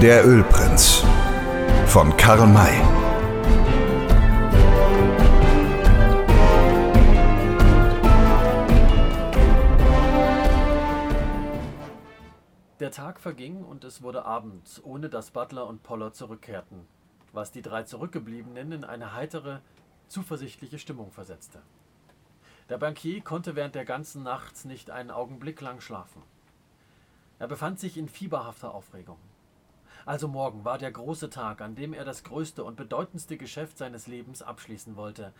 Der 0.00 0.26
Ölprinz 0.26 1.04
von 1.84 2.16
Karl 2.16 2.46
May. 2.46 2.72
Der 12.78 12.90
Tag 12.90 13.20
verging 13.20 13.62
und 13.62 13.84
es 13.84 14.00
wurde 14.00 14.24
Abend, 14.24 14.80
ohne 14.84 15.10
dass 15.10 15.32
Butler 15.32 15.66
und 15.66 15.82
Pollard 15.82 16.16
zurückkehrten, 16.16 16.86
was 17.34 17.52
die 17.52 17.60
drei 17.60 17.82
Zurückgebliebenen 17.82 18.72
in 18.72 18.84
eine 18.84 19.12
heitere, 19.12 19.60
zuversichtliche 20.08 20.78
Stimmung 20.78 21.10
versetzte. 21.10 21.60
Der 22.70 22.78
Bankier 22.78 23.20
konnte 23.20 23.54
während 23.54 23.74
der 23.74 23.84
ganzen 23.84 24.22
Nacht 24.22 24.64
nicht 24.64 24.90
einen 24.90 25.10
Augenblick 25.10 25.60
lang 25.60 25.82
schlafen. 25.82 26.22
Er 27.38 27.48
befand 27.48 27.78
sich 27.78 27.98
in 27.98 28.08
fieberhafter 28.08 28.72
Aufregung. 28.72 29.18
Also 30.06 30.28
morgen 30.28 30.64
war 30.64 30.78
der 30.78 30.92
große 30.92 31.30
Tag, 31.30 31.60
an 31.60 31.74
dem 31.74 31.92
er 31.92 32.04
das 32.04 32.24
größte 32.24 32.64
und 32.64 32.76
bedeutendste 32.76 33.36
Geschäft 33.36 33.78
seines 33.78 34.06
Lebens 34.06 34.42
abschließen 34.42 34.96
wollte. 34.96 35.32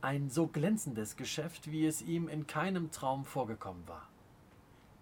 Ein 0.00 0.30
so 0.30 0.46
glänzendes 0.46 1.16
Geschäft, 1.16 1.70
wie 1.70 1.86
es 1.86 2.02
ihm 2.02 2.28
in 2.28 2.46
keinem 2.46 2.90
Traum 2.90 3.24
vorgekommen 3.24 3.86
war. 3.88 4.08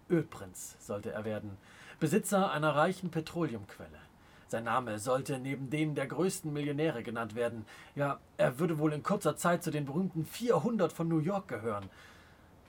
Ölprinz 0.09 0.75
sollte 0.79 1.11
er 1.11 1.25
werden, 1.25 1.57
Besitzer 1.99 2.51
einer 2.51 2.75
reichen 2.75 3.11
Petroleumquelle. 3.11 3.99
Sein 4.47 4.65
Name 4.65 4.99
sollte 4.99 5.39
neben 5.39 5.69
dem 5.69 5.95
der 5.95 6.05
größten 6.05 6.51
Millionäre 6.51 7.01
genannt 7.01 7.33
werden. 7.33 7.65
Ja, 7.95 8.19
er 8.37 8.59
würde 8.59 8.77
wohl 8.77 8.93
in 8.93 9.01
kurzer 9.01 9.35
Zeit 9.35 9.63
zu 9.63 9.71
den 9.71 9.85
berühmten 9.85 10.25
400 10.25 10.93
von 10.93 11.07
New 11.07 11.19
York 11.19 11.47
gehören. 11.47 11.89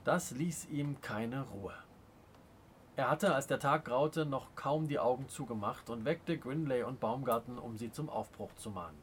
Das 0.03 0.31
ließ 0.31 0.69
ihm 0.69 1.01
keine 1.01 1.43
Ruhe. 1.43 1.73
Er 2.97 3.09
hatte, 3.09 3.35
als 3.35 3.47
der 3.47 3.59
Tag 3.59 3.85
graute, 3.85 4.25
noch 4.25 4.55
kaum 4.55 4.87
die 4.87 4.99
Augen 4.99 5.27
zugemacht 5.27 5.89
und 5.89 6.05
weckte 6.05 6.37
Grinley 6.37 6.83
und 6.83 7.01
Baumgarten, 7.01 7.59
um 7.59 7.75
sie 7.75 7.91
zum 7.91 8.09
Aufbruch 8.09 8.53
zu 8.55 8.69
mahnen. 8.69 8.97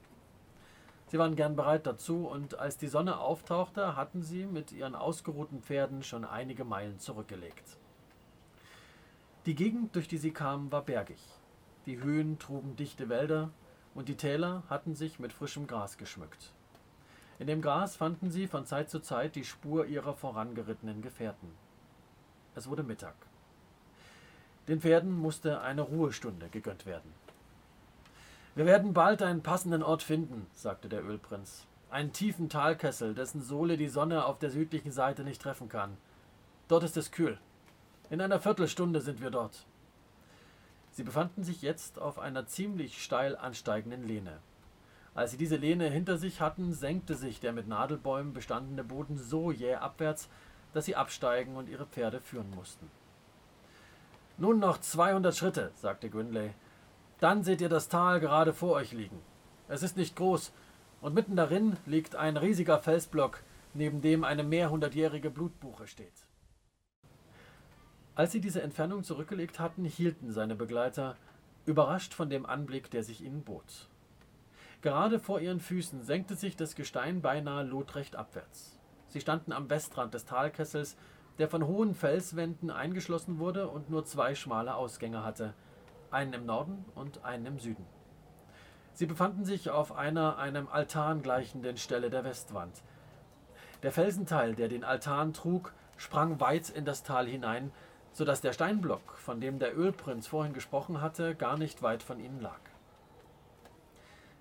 Sie 1.09 1.19
waren 1.19 1.37
gern 1.37 1.57
bereit 1.57 1.87
dazu, 1.87 2.27
und 2.27 2.59
als 2.59 2.79
die 2.79 2.89
Sonne 2.89 3.19
auftauchte, 3.19 3.95
hatten 3.95 4.23
sie 4.23 4.47
mit 4.47 4.73
ihren 4.73 4.95
ausgeruhten 4.95 5.61
Pferden 5.61 6.03
schon 6.03 6.25
einige 6.25 6.65
Meilen 6.65 6.99
zurückgelegt. 7.01 7.77
Die 9.45 9.55
Gegend, 9.55 9.95
durch 9.95 10.09
die 10.09 10.17
sie 10.17 10.33
kamen, 10.33 10.73
war 10.73 10.81
bergig. 10.81 11.21
Die 11.85 12.01
Höhen 12.01 12.39
trugen 12.39 12.77
dichte 12.77 13.11
Wälder 13.11 13.51
und 13.95 14.09
die 14.09 14.17
Täler 14.17 14.63
hatten 14.71 14.95
sich 14.95 15.19
mit 15.19 15.35
frischem 15.35 15.67
Gras 15.67 15.99
geschmückt. 15.99 16.55
In 17.39 17.47
dem 17.47 17.61
Gras 17.61 17.97
fanden 17.97 18.31
sie 18.31 18.47
von 18.47 18.65
Zeit 18.65 18.89
zu 18.89 19.01
Zeit 19.01 19.35
die 19.35 19.45
Spur 19.45 19.85
ihrer 19.85 20.15
vorangerittenen 20.15 21.03
Gefährten. 21.03 21.53
Es 22.55 22.69
wurde 22.69 22.85
Mittag. 22.85 23.17
Den 24.69 24.81
Pferden 24.81 25.13
musste 25.13 25.61
eine 25.61 25.83
Ruhestunde 25.83 26.49
gegönnt 26.49 26.87
werden. 26.87 27.13
Wir 28.55 28.67
werden 28.67 28.93
bald 28.93 29.23
einen 29.23 29.43
passenden 29.43 29.83
Ort 29.83 30.03
finden, 30.03 30.47
sagte 30.55 30.89
der 30.89 31.05
Ölprinz. 31.05 31.67
Einen 31.91 32.13
tiefen 32.13 32.49
Talkessel, 32.49 33.15
dessen 33.15 33.43
Sohle 33.43 33.77
die 33.77 33.89
Sonne 33.89 34.25
auf 34.25 34.39
der 34.39 34.51
südlichen 34.51 34.93
Seite 34.93 35.25
nicht 35.25 35.43
treffen 35.43 35.69
kann. 35.69 35.97
Dort 36.69 36.85
ist 36.85 36.97
es 36.97 37.11
kühl. 37.11 37.39
In 38.09 38.21
einer 38.21 38.41
Viertelstunde 38.41 39.01
sind 39.01 39.21
wir 39.21 39.31
dort. 39.31 39.67
Sie 40.93 41.03
befanden 41.03 41.43
sich 41.43 41.63
jetzt 41.63 41.99
auf 41.99 42.19
einer 42.19 42.47
ziemlich 42.47 43.03
steil 43.03 43.37
ansteigenden 43.37 44.07
Lehne. 44.07 44.39
Als 45.15 45.33
sie 45.33 45.39
diese 45.39 45.57
Lehne 45.57 45.89
hinter 45.91 46.19
sich 46.19 46.41
hatten, 46.41 46.73
senkte 46.73 47.15
sich 47.15 47.41
der 47.41 47.53
mit 47.53 47.67
Nadelbäumen 47.67 48.33
bestandene 48.33 48.85
Boden 48.85 49.19
so 49.19 49.51
jäh 49.51 49.75
abwärts, 49.75 50.29
dass 50.73 50.85
sie 50.85 50.97
absteigen 50.97 51.57
und 51.57 51.69
ihre 51.69 51.87
Pferde 51.87 52.21
führen 52.21 52.51
mussten. 52.55 52.91
Nun 54.43 54.59
noch 54.59 54.79
200 54.79 55.37
Schritte, 55.37 55.71
sagte 55.77 56.11
Gwynley. 56.11 56.51
Dann 57.21 57.45
seht 57.45 57.61
ihr 57.61 57.69
das 57.69 57.89
Tal 57.89 58.19
gerade 58.19 58.53
vor 58.53 58.73
euch 58.73 58.91
liegen. 58.91 59.21
Es 59.69 59.85
ist 59.85 59.97
nicht 59.97 60.17
groß, 60.17 60.53
und 61.01 61.15
mitten 61.15 61.37
darin 61.37 61.77
liegt 61.87 62.17
ein 62.17 62.37
riesiger 62.37 62.81
Felsblock, 62.81 63.45
neben 63.73 64.01
dem 64.01 64.25
eine 64.25 64.43
mehrhundertjährige 64.43 65.31
Blutbuche 65.31 65.87
steht. 65.87 66.27
Als 68.17 68.33
sie 68.33 68.41
diese 68.41 68.63
Entfernung 68.63 69.05
zurückgelegt 69.05 69.61
hatten, 69.61 69.85
hielten 69.85 70.33
seine 70.33 70.57
Begleiter, 70.57 71.17
überrascht 71.65 72.13
von 72.13 72.29
dem 72.29 72.45
Anblick, 72.45 72.91
der 72.91 73.05
sich 73.05 73.23
ihnen 73.23 73.45
bot. 73.45 73.89
Gerade 74.81 75.21
vor 75.21 75.39
ihren 75.39 75.61
Füßen 75.61 76.03
senkte 76.03 76.35
sich 76.35 76.57
das 76.57 76.75
Gestein 76.75 77.23
beinahe 77.23 77.63
lotrecht 77.63 78.17
abwärts. 78.17 78.77
Sie 79.07 79.21
standen 79.21 79.53
am 79.53 79.71
Westrand 79.71 80.15
des 80.15 80.25
Talkessels, 80.25 80.97
der 81.39 81.49
von 81.49 81.67
hohen 81.67 81.95
Felswänden 81.95 82.71
eingeschlossen 82.71 83.39
wurde 83.39 83.69
und 83.69 83.91
nur 83.91 84.05
zwei 84.05 84.35
schmale 84.35 84.75
Ausgänge 84.75 85.25
hatte, 85.25 85.55
einen 86.11 86.33
im 86.35 86.47
Norden 86.47 86.85
und 86.95 87.25
einen 87.25 87.47
im 87.47 87.59
Süden. 87.59 87.87
Sie 88.95 89.07
befanden 89.07 89.45
sich 89.45 89.71
auf 89.71 89.97
einer 89.97 90.39
einem 90.39 90.69
Altan 90.69 91.23
gleichenden 91.23 91.79
Stelle 91.79 92.11
der 92.11 92.25
Westwand. 92.25 92.83
Der 93.83 93.93
Felsenteil, 93.93 94.55
der 94.55 94.69
den 94.69 94.85
Altan 94.85 95.33
trug, 95.33 95.73
sprang 95.97 96.41
weit 96.41 96.69
in 96.69 96.85
das 96.85 97.03
Tal 97.03 97.27
hinein, 97.27 97.73
so 98.13 98.25
dass 98.25 98.43
der 98.43 98.53
Steinblock, 98.53 99.17
von 99.17 99.41
dem 99.41 99.59
der 99.59 99.77
Ölprinz 99.77 100.27
vorhin 100.27 100.53
gesprochen 100.53 101.01
hatte, 101.01 101.35
gar 101.35 101.57
nicht 101.57 101.83
weit 101.83 102.03
von 102.03 102.21
ihnen 102.21 102.41
lag. 102.41 102.61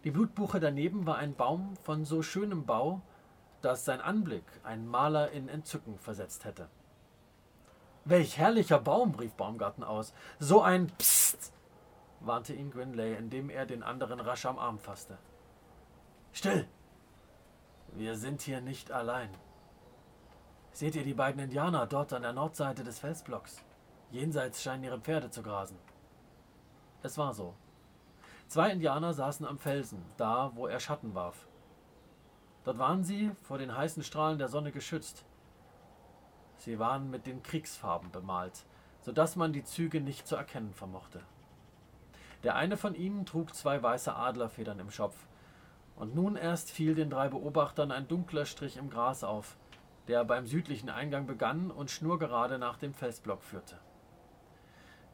Die 0.03 0.12
Blutbuche 0.12 0.59
daneben 0.59 1.06
war 1.06 1.18
ein 1.18 1.35
Baum 1.35 1.75
von 1.84 2.03
so 2.03 2.22
schönem 2.22 2.66
Bau, 2.66 3.02
dass 3.62 3.85
sein 3.85 4.02
Anblick 4.02 4.44
einen 4.63 4.88
Maler 4.88 5.31
in 5.31 5.47
Entzücken 5.47 5.97
versetzt 6.00 6.44
hätte. 6.44 6.68
Welch 8.06 8.38
herrlicher 8.38 8.79
Baum, 8.79 9.16
rief 9.16 9.34
Baumgarten 9.34 9.84
aus. 9.84 10.13
So 10.39 10.62
ein 10.62 10.88
Psst, 10.97 11.53
warnte 12.19 12.53
ihn 12.53 12.72
Gwynley, 12.72 13.16
indem 13.16 13.50
er 13.50 13.66
den 13.66 13.84
anderen 13.84 14.19
rasch 14.19 14.45
am 14.45 14.57
Arm 14.57 14.79
fasste. 14.79 15.17
Still! 16.34 16.67
Wir 17.94 18.16
sind 18.16 18.41
hier 18.41 18.61
nicht 18.61 18.91
allein. 18.91 19.29
Seht 20.72 20.95
ihr 20.95 21.03
die 21.03 21.13
beiden 21.13 21.41
Indianer 21.41 21.85
dort 21.85 22.13
an 22.13 22.22
der 22.22 22.34
Nordseite 22.34 22.84
des 22.84 23.00
Felsblocks? 23.00 23.61
Jenseits 24.11 24.63
scheinen 24.63 24.85
ihre 24.85 25.00
Pferde 25.00 25.29
zu 25.29 25.44
grasen. 25.44 25.78
Es 27.03 27.17
war 27.17 27.34
so. 27.34 27.53
Zwei 28.47 28.72
Indianer 28.72 29.13
saßen 29.13 29.45
am 29.45 29.57
Felsen, 29.57 30.03
da, 30.17 30.51
wo 30.56 30.67
er 30.67 30.79
Schatten 30.79 31.13
warf. 31.13 31.47
Dort 32.63 32.78
waren 32.78 33.03
sie 33.03 33.31
vor 33.41 33.57
den 33.57 33.75
heißen 33.75 34.03
Strahlen 34.03 34.38
der 34.38 34.47
Sonne 34.47 34.72
geschützt. 34.72 35.25
Sie 36.61 36.77
waren 36.77 37.09
mit 37.09 37.25
den 37.25 37.41
Kriegsfarben 37.41 38.11
bemalt, 38.11 38.66
so 38.99 39.11
dass 39.11 39.35
man 39.35 39.51
die 39.51 39.63
Züge 39.63 39.99
nicht 39.99 40.27
zu 40.27 40.35
erkennen 40.35 40.75
vermochte. 40.75 41.22
Der 42.44 42.55
eine 42.55 42.77
von 42.77 42.94
ihnen 42.94 43.25
trug 43.25 43.55
zwei 43.55 43.81
weiße 43.81 44.16
Adlerfedern 44.16 44.79
im 44.79 44.91
Schopf, 44.91 45.16
und 45.95 46.13
nun 46.13 46.35
erst 46.35 46.69
fiel 46.69 46.94
den 46.94 47.09
drei 47.09 47.29
Beobachtern 47.29 47.91
ein 47.91 48.07
dunkler 48.07 48.45
Strich 48.45 48.77
im 48.77 48.91
Gras 48.91 49.23
auf, 49.23 49.57
der 50.07 50.23
beim 50.23 50.45
südlichen 50.45 50.91
Eingang 50.91 51.25
begann 51.25 51.72
und 51.72 51.89
schnurgerade 51.89 52.59
nach 52.59 52.78
dem 52.78 52.93
Felsblock 52.93 53.41
führte. 53.41 53.79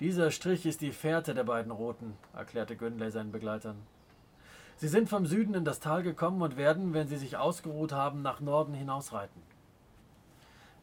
Dieser 0.01 0.31
Strich 0.31 0.65
ist 0.65 0.81
die 0.81 0.91
Fährte 0.91 1.33
der 1.33 1.45
beiden 1.45 1.71
Roten, 1.71 2.17
erklärte 2.33 2.75
Gönley 2.75 3.09
seinen 3.09 3.31
Begleitern. 3.31 3.77
Sie 4.75 4.89
sind 4.89 5.07
vom 5.07 5.25
Süden 5.25 5.53
in 5.53 5.63
das 5.63 5.79
Tal 5.79 6.03
gekommen 6.03 6.41
und 6.41 6.57
werden, 6.57 6.93
wenn 6.93 7.07
sie 7.07 7.17
sich 7.17 7.37
ausgeruht 7.37 7.93
haben, 7.93 8.21
nach 8.21 8.41
Norden 8.41 8.73
hinausreiten. 8.73 9.41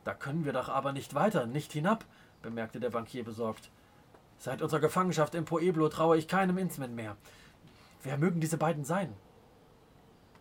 Da 0.04 0.15
können 0.15 0.44
wir 0.44 0.53
doch 0.53 0.69
aber 0.69 0.92
nicht 0.92 1.15
weiter, 1.15 1.47
nicht 1.47 1.72
hinab, 1.72 2.04
bemerkte 2.42 2.78
der 2.78 2.91
Bankier 2.91 3.25
besorgt. 3.25 3.70
Seit 4.38 4.62
unserer 4.62 4.81
Gefangenschaft 4.81 5.34
im 5.34 5.44
Pueblo 5.44 5.88
traue 5.88 6.19
ich 6.19 6.28
keinem 6.28 6.59
Innsman 6.59 6.94
mehr. 6.94 7.16
Wer 8.03 8.19
mögen 8.19 8.41
diese 8.41 8.59
beiden 8.59 8.84
sein? 8.84 9.14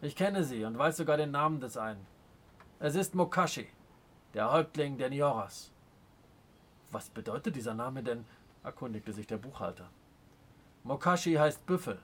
Ich 0.02 0.18
kenne 0.18 0.44
sie 0.44 0.66
und 0.66 0.78
weiß 0.78 0.98
sogar 0.98 1.16
den 1.16 1.32
Namen 1.32 1.62
des 1.62 1.78
einen. 1.78 2.06
Es 2.80 2.96
ist 2.96 3.16
Mokashi, 3.16 3.70
der 4.34 4.52
Häuptling 4.52 4.98
der 4.98 5.10
Nioras. 5.10 5.72
Was 6.92 7.10
bedeutet 7.10 7.56
dieser 7.56 7.74
Name 7.74 8.04
denn? 8.04 8.26
erkundigte 8.64 9.14
sich 9.14 9.28
der 9.28 9.38
Buchhalter. 9.38 9.90
Mokashi 10.84 11.36
heißt 11.36 11.66
Büffel. 11.66 12.00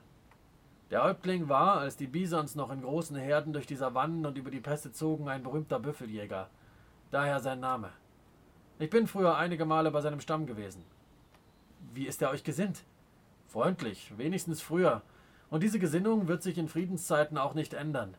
Der 0.90 1.04
Häuptling 1.04 1.48
war, 1.48 1.78
als 1.78 1.96
die 1.96 2.06
Bisons 2.06 2.54
noch 2.54 2.70
in 2.70 2.80
großen 2.80 3.16
Herden 3.16 3.52
durch 3.52 3.66
die 3.66 3.76
Savannen 3.76 4.24
und 4.24 4.38
über 4.38 4.50
die 4.50 4.60
Pässe 4.60 4.92
zogen, 4.92 5.28
ein 5.28 5.42
berühmter 5.42 5.78
Büffeljäger. 5.78 6.48
Daher 7.10 7.40
sein 7.40 7.60
Name. 7.60 7.90
Ich 8.78 8.88
bin 8.88 9.06
früher 9.06 9.36
einige 9.36 9.64
Male 9.64 9.90
bei 9.90 10.00
seinem 10.00 10.20
Stamm 10.20 10.46
gewesen. 10.46 10.84
Wie 11.92 12.06
ist 12.06 12.22
er 12.22 12.30
euch 12.30 12.44
gesinnt? 12.44 12.84
Freundlich, 13.48 14.16
wenigstens 14.16 14.62
früher. 14.62 15.02
Und 15.50 15.62
diese 15.62 15.80
Gesinnung 15.80 16.28
wird 16.28 16.42
sich 16.42 16.56
in 16.56 16.68
Friedenszeiten 16.68 17.36
auch 17.36 17.54
nicht 17.54 17.74
ändern. 17.74 18.14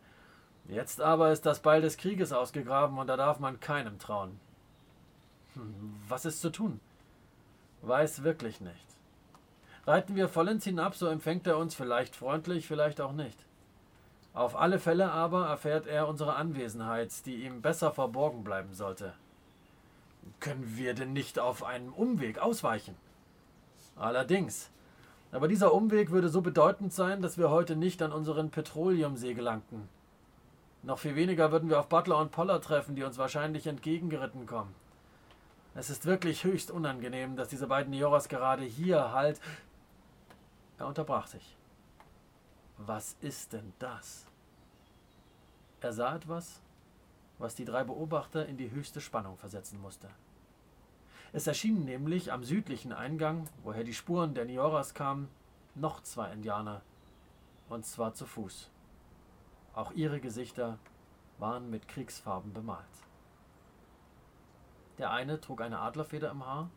Jetzt 0.68 1.02
aber 1.02 1.32
ist 1.32 1.46
das 1.46 1.62
Beil 1.62 1.82
des 1.82 1.98
Krieges 1.98 2.34
ausgegraben 2.34 2.98
und 2.98 3.08
da 3.08 3.18
darf 3.18 3.40
man 3.40 3.60
keinem 3.60 3.98
trauen. 3.98 4.40
Hm, 5.54 5.96
was 6.08 6.26
ist 6.26 6.42
zu 6.42 6.50
tun? 6.50 6.80
Weiß 7.82 8.24
wirklich 8.24 8.62
nicht. 8.62 8.86
Reiten 9.88 10.16
wir 10.16 10.28
vollends 10.28 10.66
hinab, 10.66 10.96
so 10.96 11.08
empfängt 11.08 11.48
er 11.48 11.58
uns 11.58 11.74
vielleicht 11.74 12.16
freundlich, 12.16 12.68
vielleicht 12.68 13.02
auch 13.02 13.14
nicht. 13.14 13.46
Auf 14.34 14.56
alle 14.56 14.80
Fälle 14.80 15.12
aber 15.12 15.48
erfährt 15.48 15.88
er 15.88 16.08
unsere 16.08 16.36
Anwesenheit, 16.36 17.26
die 17.26 17.44
ihm 17.44 17.62
besser 17.62 17.92
verborgen 17.92 18.44
bleiben 18.44 18.74
sollte. 18.74 19.14
Können 20.40 20.78
wir 20.78 20.94
denn 20.94 21.12
nicht 21.14 21.38
auf 21.40 21.64
einem 21.64 21.92
Umweg 21.94 22.40
ausweichen? 22.40 22.96
Allerdings. 23.98 24.70
Aber 25.34 25.48
dieser 25.48 25.74
Umweg 25.74 26.12
würde 26.12 26.30
so 26.30 26.42
bedeutend 26.42 26.94
sein, 26.94 27.22
dass 27.22 27.38
wir 27.38 27.50
heute 27.50 27.76
nicht 27.76 28.02
an 28.02 28.12
unseren 28.12 28.50
Petroleumsee 28.50 29.34
gelangten. 29.34 29.90
Noch 30.84 31.00
viel 31.00 31.16
weniger 31.16 31.52
würden 31.52 31.70
wir 31.70 31.80
auf 31.80 31.90
Butler 31.90 32.18
und 32.18 32.32
Poller 32.32 32.60
treffen, 32.60 32.96
die 32.96 33.04
uns 33.04 33.18
wahrscheinlich 33.18 33.68
entgegengeritten 33.68 34.46
kommen. 34.46 34.74
Es 35.76 35.90
ist 35.90 36.06
wirklich 36.06 36.44
höchst 36.44 36.72
unangenehm, 36.72 37.36
dass 37.36 37.50
diese 37.50 37.68
beiden 37.68 37.92
Nioras 37.92 38.30
gerade 38.30 38.64
hier 38.64 39.14
halt. 39.14 39.40
Er 40.80 40.88
unterbrach 40.88 41.28
sich. 41.28 41.56
Was 42.88 43.16
ist 43.22 43.54
denn 43.54 43.74
das? 43.78 44.26
Er 45.82 45.94
sah 45.94 46.16
etwas, 46.16 46.62
was 47.38 47.54
die 47.54 47.66
drei 47.66 47.84
Beobachter 47.84 48.48
in 48.48 48.58
die 48.58 48.72
höchste 48.72 49.02
Spannung 49.02 49.38
versetzen 49.38 49.80
musste. 49.80 50.10
Es 51.32 51.46
erschienen 51.46 51.86
nämlich 51.86 52.32
am 52.32 52.44
südlichen 52.44 52.92
Eingang, 52.92 53.48
woher 53.62 53.84
die 53.84 53.94
Spuren 53.94 54.34
der 54.34 54.46
Nioras 54.46 54.96
kamen, 54.96 55.30
noch 55.76 56.02
zwei 56.02 56.32
Indianer, 56.32 56.82
und 57.70 57.86
zwar 57.86 58.16
zu 58.16 58.26
Fuß. 58.26 58.72
Auch 59.76 59.92
ihre 59.92 60.20
Gesichter 60.20 60.80
waren 61.38 61.70
mit 61.70 61.88
Kriegsfarben 61.88 62.52
bemalt. 62.52 62.86
Der 64.98 65.12
eine 65.12 65.40
trug 65.40 65.62
eine 65.62 65.80
Adlerfeder 65.80 66.32
im 66.32 66.48
Haar, 66.48 66.72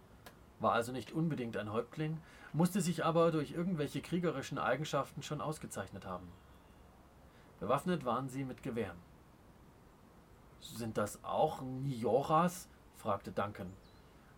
war 0.64 0.72
also 0.72 0.90
nicht 0.90 1.12
unbedingt 1.12 1.56
ein 1.58 1.72
Häuptling, 1.72 2.20
musste 2.54 2.80
sich 2.80 3.04
aber 3.04 3.30
durch 3.30 3.52
irgendwelche 3.52 4.00
kriegerischen 4.00 4.58
Eigenschaften 4.58 5.22
schon 5.22 5.42
ausgezeichnet 5.42 6.06
haben. 6.06 6.26
Bewaffnet 7.60 8.04
waren 8.04 8.28
sie 8.30 8.44
mit 8.44 8.62
Gewehren. 8.62 8.96
Sind 10.60 10.96
das 10.96 11.22
auch 11.22 11.60
Nioras? 11.60 12.68
fragte 12.96 13.30
Duncan. 13.30 13.72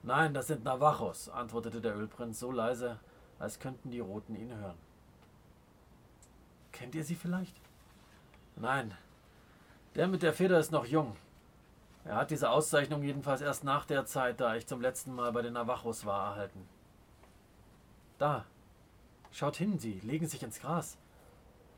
Nein, 0.02 0.34
das 0.34 0.48
sind 0.48 0.64
Navajos, 0.64 1.28
antwortete 1.28 1.80
der 1.80 1.96
Ölprinz 1.96 2.40
so 2.40 2.50
leise, 2.50 2.98
als 3.38 3.60
könnten 3.60 3.90
die 3.90 4.00
Roten 4.00 4.34
ihn 4.34 4.52
hören. 4.52 4.78
Kennt 6.72 6.96
ihr 6.96 7.04
sie 7.04 7.14
vielleicht? 7.14 7.54
Nein, 8.56 8.92
der 9.94 10.08
mit 10.08 10.22
der 10.22 10.32
Feder 10.32 10.58
ist 10.58 10.72
noch 10.72 10.86
jung. 10.86 11.16
Er 12.06 12.14
hat 12.14 12.30
diese 12.30 12.50
Auszeichnung 12.50 13.02
jedenfalls 13.02 13.40
erst 13.40 13.64
nach 13.64 13.84
der 13.84 14.06
Zeit, 14.06 14.40
da 14.40 14.54
ich 14.54 14.66
zum 14.68 14.80
letzten 14.80 15.12
Mal 15.12 15.32
bei 15.32 15.42
den 15.42 15.54
Navajos 15.54 16.06
war, 16.06 16.30
erhalten. 16.30 16.68
Da, 18.16 18.44
schaut 19.32 19.56
hin, 19.56 19.80
sie 19.80 19.98
legen 20.04 20.26
sich 20.28 20.44
ins 20.44 20.60
Gras. 20.60 20.96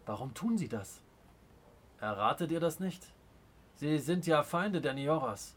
Warum 0.04 0.34
tun 0.34 0.58
sie 0.58 0.68
das? 0.68 1.00
Erratet 1.98 2.50
ihr 2.50 2.60
das 2.60 2.78
nicht? 2.78 3.06
Sie 3.76 3.98
sind 3.98 4.26
ja 4.26 4.42
Feinde 4.42 4.82
der 4.82 4.92
Nioras. 4.92 5.56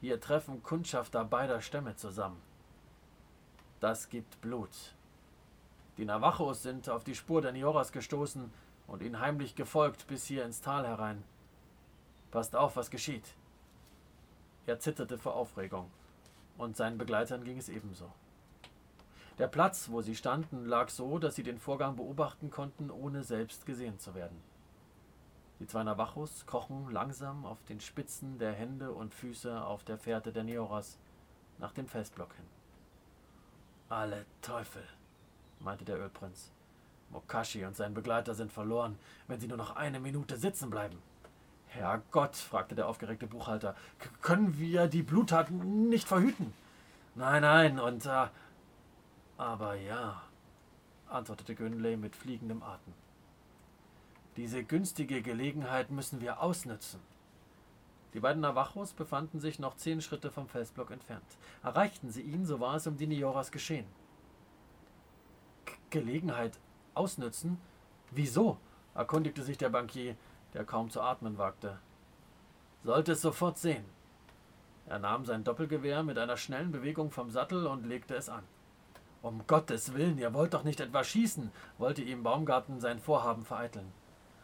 Hier 0.00 0.20
treffen 0.20 0.62
Kundschafter 0.62 1.24
beider 1.24 1.60
Stämme 1.60 1.96
zusammen. 1.96 2.40
Das 3.80 4.08
gibt 4.08 4.40
Blut. 4.40 4.94
Die 5.98 6.06
Navajos 6.06 6.62
sind 6.62 6.88
auf 6.88 7.04
die 7.04 7.14
Spur 7.14 7.42
der 7.42 7.52
Nioras 7.52 7.92
gestoßen 7.92 8.50
und 8.86 9.02
ihnen 9.02 9.20
heimlich 9.20 9.54
gefolgt 9.54 10.06
bis 10.06 10.24
hier 10.24 10.46
ins 10.46 10.62
Tal 10.62 10.86
herein. 10.86 11.22
Passt 12.30 12.56
auf, 12.56 12.76
was 12.76 12.90
geschieht. 12.90 13.34
Er 14.66 14.80
zitterte 14.80 15.16
vor 15.16 15.34
Aufregung, 15.34 15.90
und 16.58 16.76
seinen 16.76 16.98
Begleitern 16.98 17.44
ging 17.44 17.58
es 17.58 17.68
ebenso. 17.68 18.10
Der 19.38 19.48
Platz, 19.48 19.90
wo 19.90 20.00
sie 20.00 20.16
standen, 20.16 20.64
lag 20.64 20.88
so, 20.88 21.18
dass 21.18 21.36
sie 21.36 21.42
den 21.42 21.58
Vorgang 21.58 21.96
beobachten 21.96 22.50
konnten, 22.50 22.90
ohne 22.90 23.22
selbst 23.22 23.66
gesehen 23.66 23.98
zu 23.98 24.14
werden. 24.14 24.40
Die 25.60 25.66
zwei 25.66 25.84
Navajos 25.84 26.46
krochen 26.46 26.90
langsam 26.90 27.46
auf 27.46 27.62
den 27.64 27.80
Spitzen 27.80 28.38
der 28.38 28.52
Hände 28.52 28.92
und 28.92 29.14
Füße 29.14 29.62
auf 29.64 29.84
der 29.84 29.98
Fährte 29.98 30.32
der 30.32 30.44
Neoras 30.44 30.98
nach 31.58 31.72
dem 31.72 31.86
Felsblock 31.86 32.34
hin. 32.34 32.46
Alle 33.88 34.26
Teufel, 34.42 34.82
meinte 35.60 35.84
der 35.84 35.98
Ölprinz. 35.98 36.50
Mokashi 37.10 37.64
und 37.64 37.76
sein 37.76 37.94
Begleiter 37.94 38.34
sind 38.34 38.52
verloren, 38.52 38.98
wenn 39.28 39.38
sie 39.38 39.48
nur 39.48 39.58
noch 39.58 39.76
eine 39.76 40.00
Minute 40.00 40.36
sitzen 40.36 40.70
bleiben. 40.70 40.98
Herrgott, 41.76 42.36
fragte 42.36 42.74
der 42.74 42.88
aufgeregte 42.88 43.26
Buchhalter, 43.26 43.76
können 44.22 44.58
wir 44.58 44.88
die 44.88 45.02
Bluttaten 45.02 45.88
nicht 45.88 46.08
verhüten? 46.08 46.52
Nein, 47.14 47.42
nein, 47.42 47.78
und 47.78 48.06
äh, 48.06 48.26
aber 49.38 49.74
ja, 49.74 50.22
antwortete 51.08 51.54
Günley 51.54 51.96
mit 51.96 52.16
fliegendem 52.16 52.62
Atem. 52.62 52.94
Diese 54.36 54.64
günstige 54.64 55.22
Gelegenheit 55.22 55.90
müssen 55.90 56.20
wir 56.20 56.40
ausnützen. 56.40 57.00
Die 58.12 58.20
beiden 58.20 58.42
Navajos 58.42 58.92
befanden 58.92 59.40
sich 59.40 59.58
noch 59.58 59.76
zehn 59.76 60.00
Schritte 60.00 60.30
vom 60.30 60.48
Felsblock 60.48 60.90
entfernt. 60.90 61.24
Erreichten 61.62 62.10
sie 62.10 62.22
ihn, 62.22 62.46
so 62.46 62.60
war 62.60 62.76
es 62.76 62.86
um 62.86 62.96
die 62.96 63.06
Nioras 63.06 63.50
geschehen. 63.50 63.86
G 65.64 65.72
Gelegenheit 65.90 66.58
ausnützen? 66.94 67.58
Wieso? 68.10 68.58
erkundigte 68.94 69.42
sich 69.42 69.58
der 69.58 69.68
Bankier, 69.68 70.16
der 70.56 70.64
kaum 70.64 70.90
zu 70.90 71.00
atmen 71.00 71.38
wagte. 71.38 71.78
Sollte 72.82 73.12
es 73.12 73.22
sofort 73.22 73.58
sehen. 73.58 73.84
Er 74.88 74.98
nahm 74.98 75.24
sein 75.24 75.44
Doppelgewehr 75.44 76.02
mit 76.02 76.18
einer 76.18 76.36
schnellen 76.36 76.72
Bewegung 76.72 77.12
vom 77.12 77.30
Sattel 77.30 77.68
und 77.68 77.86
legte 77.86 78.16
es 78.16 78.28
an. 78.28 78.42
Um 79.22 79.46
Gottes 79.46 79.94
Willen, 79.94 80.18
ihr 80.18 80.34
wollt 80.34 80.54
doch 80.54 80.64
nicht 80.64 80.80
etwa 80.80 81.04
schießen, 81.04 81.52
wollte 81.78 82.02
ihm 82.02 82.24
Baumgarten 82.24 82.80
sein 82.80 82.98
Vorhaben 82.98 83.44
vereiteln 83.44 83.92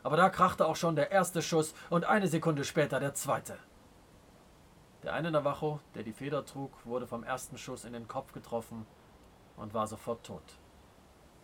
aber 0.03 0.17
da 0.17 0.29
krachte 0.29 0.67
auch 0.67 0.76
schon 0.76 0.97
der 0.97 1.11
erste 1.11 1.43
Schuss 1.43 1.75
und 1.91 2.05
eine 2.05 2.29
Sekunde 2.29 2.64
später 2.64 3.00
der 3.00 3.14
zweite. 3.14 3.56
Der 5.03 5.14
eine 5.14 5.31
Navajo, 5.31 5.81
der 5.94 6.03
die 6.03 6.12
Feder 6.12 6.44
trug, 6.44 6.73
wurde 6.85 7.06
vom 7.06 7.25
ersten 7.25 7.59
Schuss 7.59 7.85
in 7.85 7.93
den 7.93 8.09
Kopf 8.09 8.32
getroffen 8.32 8.87
und 9.56 9.75
war 9.75 9.87
sofort 9.87 10.25
tot. 10.25 10.43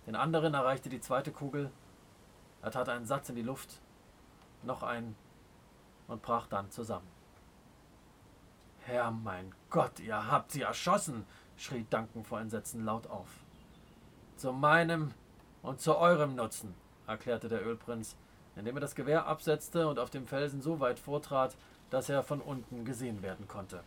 Den 0.07 0.17
anderen 0.17 0.55
erreichte 0.55 0.89
die 0.89 1.01
zweite 1.01 1.33
Kugel, 1.33 1.71
er 2.63 2.71
tat 2.71 2.89
einen 2.89 3.07
Satz 3.07 3.29
in 3.29 3.37
die 3.37 3.43
Luft, 3.43 3.81
noch 4.63 4.83
einen 4.83 5.17
und 6.07 6.23
brach 6.23 6.47
dann 6.47 6.71
zusammen. 6.71 7.09
Herr 8.81 9.11
mein 9.11 9.55
Gott, 9.71 10.01
ihr 10.01 10.31
habt 10.31 10.53
sie 10.53 10.63
erschossen, 10.63 11.27
schrie 11.57 11.87
Duncan 11.91 12.25
vor 12.25 12.41
Entsetzen 12.41 12.85
laut 12.85 13.07
auf. 13.09 13.29
Zu 14.37 14.53
meinem 14.53 15.13
und 15.63 15.81
zu 15.81 15.97
eurem 15.97 16.35
Nutzen, 16.35 16.75
erklärte 17.07 17.49
der 17.49 17.67
Ölprinz 17.67 18.17
indem 18.59 18.77
er 18.77 18.81
das 18.81 18.95
Gewehr 18.95 19.27
absetzte 19.27 19.87
und 19.87 19.99
auf 19.99 20.11
dem 20.11 20.27
Felsen 20.27 20.61
so 20.61 20.81
weit 20.81 20.99
vortrat, 20.99 21.57
dass 21.91 22.09
er 22.09 22.23
von 22.23 22.41
unten 22.41 22.85
gesehen 22.85 23.23
werden 23.23 23.47
konnte. 23.47 23.83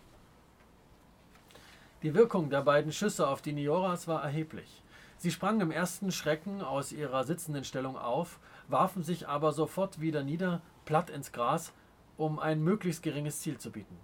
Die 2.04 2.16
Wirkung 2.16 2.50
der 2.50 2.62
beiden 2.62 2.92
Schüsse 2.92 3.28
auf 3.28 3.42
die 3.42 3.54
Nioras 3.54 4.08
war 4.08 4.24
erheblich. 4.24 4.82
Sie 5.18 5.30
sprangen 5.30 5.62
im 5.62 5.72
ersten 5.72 6.12
Schrecken 6.12 6.64
aus 6.64 6.92
ihrer 6.92 7.26
sitzenden 7.26 7.64
Stellung 7.64 7.96
auf, 7.96 8.40
warfen 8.72 9.04
sich 9.04 9.28
aber 9.28 9.52
sofort 9.52 10.02
wieder 10.02 10.24
nieder, 10.24 10.62
platt 10.86 11.10
ins 11.10 11.32
Gras, 11.32 11.74
um 12.18 12.40
ein 12.40 12.64
möglichst 12.64 13.04
geringes 13.04 13.42
Ziel 13.42 13.58
zu 13.58 13.72
bieten. 13.72 13.98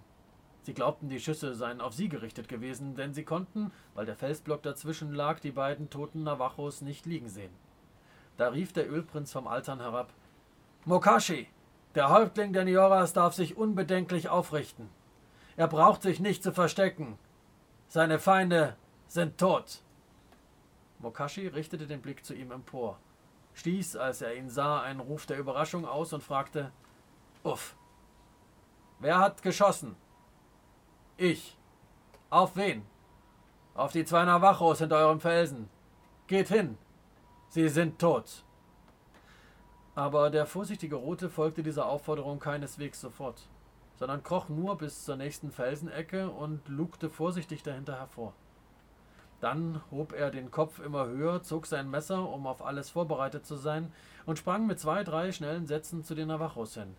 Sie 0.62 0.74
glaubten, 0.74 1.08
die 1.08 1.20
Schüsse 1.20 1.54
seien 1.54 1.80
auf 1.80 1.94
sie 1.94 2.08
gerichtet 2.08 2.48
gewesen, 2.48 2.94
denn 2.94 3.14
sie 3.14 3.24
konnten, 3.24 3.72
weil 3.94 4.06
der 4.06 4.16
Felsblock 4.16 4.62
dazwischen 4.62 5.12
lag, 5.14 5.40
die 5.40 5.52
beiden 5.52 5.88
toten 5.88 6.24
Navajos 6.24 6.82
nicht 6.82 7.06
liegen 7.06 7.28
sehen. 7.28 7.52
Da 8.36 8.48
rief 8.48 8.72
der 8.72 8.90
Ölprinz 8.90 9.32
vom 9.32 9.46
Altern 9.46 9.80
herab 9.80 10.12
Mokashi, 10.84 11.48
der 11.94 12.10
Häuptling 12.10 12.52
der 12.52 12.64
Nioras 12.64 13.12
darf 13.12 13.34
sich 13.34 13.56
unbedenklich 13.56 14.28
aufrichten. 14.28 14.88
Er 15.56 15.68
braucht 15.68 16.02
sich 16.02 16.20
nicht 16.20 16.42
zu 16.42 16.52
verstecken. 16.52 17.18
Seine 17.88 18.18
Feinde 18.18 18.76
sind 19.06 19.38
tot. 19.38 19.82
Mokashi 21.00 21.48
richtete 21.48 21.86
den 21.86 22.00
Blick 22.00 22.24
zu 22.24 22.34
ihm 22.34 22.52
empor, 22.52 22.98
stieß, 23.58 23.96
als 23.96 24.22
er 24.22 24.36
ihn 24.36 24.48
sah, 24.48 24.80
einen 24.80 25.00
Ruf 25.00 25.26
der 25.26 25.38
Überraschung 25.38 25.84
aus 25.86 26.12
und 26.12 26.22
fragte: 26.22 26.72
Uff. 27.42 27.76
Wer 29.00 29.18
hat 29.18 29.42
geschossen? 29.42 29.96
Ich. 31.16 31.56
Auf 32.30 32.56
wen? 32.56 32.84
Auf 33.74 33.92
die 33.92 34.04
zwei 34.04 34.24
Navajos 34.24 34.78
hinter 34.78 34.96
eurem 34.96 35.20
Felsen. 35.20 35.68
Geht 36.26 36.48
hin. 36.48 36.78
Sie 37.48 37.68
sind 37.68 37.98
tot. 37.98 38.44
Aber 39.94 40.30
der 40.30 40.46
vorsichtige 40.46 40.96
Rote 40.96 41.28
folgte 41.28 41.62
dieser 41.62 41.86
Aufforderung 41.86 42.38
keineswegs 42.38 43.00
sofort, 43.00 43.48
sondern 43.96 44.22
kroch 44.22 44.48
nur 44.48 44.76
bis 44.78 45.04
zur 45.04 45.16
nächsten 45.16 45.50
Felsenecke 45.50 46.30
und 46.30 46.68
lugte 46.68 47.10
vorsichtig 47.10 47.62
dahinter 47.62 47.96
hervor. 47.98 48.34
Dann 49.40 49.80
hob 49.90 50.12
er 50.12 50.30
den 50.30 50.50
Kopf 50.50 50.80
immer 50.80 51.06
höher, 51.06 51.42
zog 51.42 51.66
sein 51.66 51.90
Messer, 51.90 52.28
um 52.28 52.46
auf 52.46 52.64
alles 52.64 52.90
vorbereitet 52.90 53.46
zu 53.46 53.56
sein, 53.56 53.92
und 54.26 54.38
sprang 54.38 54.66
mit 54.66 54.80
zwei, 54.80 55.04
drei 55.04 55.30
schnellen 55.32 55.66
Sätzen 55.66 56.04
zu 56.04 56.14
den 56.14 56.28
Navajos 56.28 56.74
hin. 56.74 56.96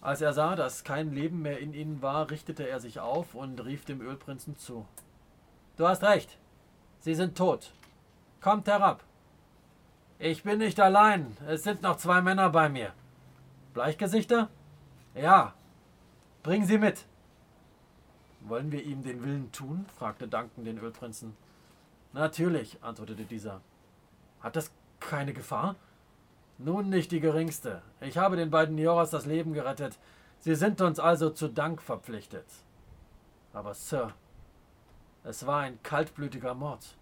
Als 0.00 0.20
er 0.20 0.32
sah, 0.32 0.56
dass 0.56 0.84
kein 0.84 1.12
Leben 1.12 1.42
mehr 1.42 1.58
in 1.58 1.72
ihnen 1.72 2.02
war, 2.02 2.30
richtete 2.30 2.68
er 2.68 2.80
sich 2.80 3.00
auf 3.00 3.34
und 3.34 3.64
rief 3.64 3.84
dem 3.84 4.00
Ölprinzen 4.00 4.56
zu. 4.56 4.86
Du 5.76 5.86
hast 5.86 6.02
recht. 6.02 6.38
Sie 7.00 7.14
sind 7.14 7.36
tot. 7.36 7.72
Kommt 8.40 8.66
herab. 8.68 9.02
Ich 10.18 10.42
bin 10.44 10.58
nicht 10.58 10.80
allein. 10.80 11.36
Es 11.46 11.62
sind 11.62 11.82
noch 11.82 11.96
zwei 11.96 12.20
Männer 12.22 12.50
bei 12.50 12.68
mir. 12.68 12.92
Bleichgesichter? 13.74 14.48
Ja. 15.14 15.54
Bring 16.42 16.64
sie 16.64 16.78
mit. 16.78 17.04
Wollen 18.48 18.70
wir 18.70 18.82
ihm 18.84 19.02
den 19.02 19.22
Willen 19.24 19.50
tun? 19.52 19.86
fragte 19.98 20.28
Duncan 20.28 20.64
den 20.64 20.78
Ölprinzen. 20.78 21.36
Natürlich, 22.12 22.78
antwortete 22.82 23.24
dieser. 23.24 23.60
Hat 24.40 24.54
das 24.54 24.70
keine 25.00 25.32
Gefahr? 25.32 25.74
Nun 26.58 26.88
nicht 26.88 27.10
die 27.10 27.20
geringste. 27.20 27.82
Ich 28.00 28.18
habe 28.18 28.36
den 28.36 28.50
beiden 28.50 28.76
Nioras 28.76 29.10
das 29.10 29.26
Leben 29.26 29.52
gerettet. 29.52 29.98
Sie 30.38 30.54
sind 30.54 30.80
uns 30.80 31.00
also 31.00 31.30
zu 31.30 31.48
Dank 31.48 31.82
verpflichtet. 31.82 32.46
Aber 33.52 33.74
Sir, 33.74 34.12
es 35.24 35.44
war 35.46 35.62
ein 35.62 35.82
kaltblütiger 35.82 36.54
Mord. 36.54 36.96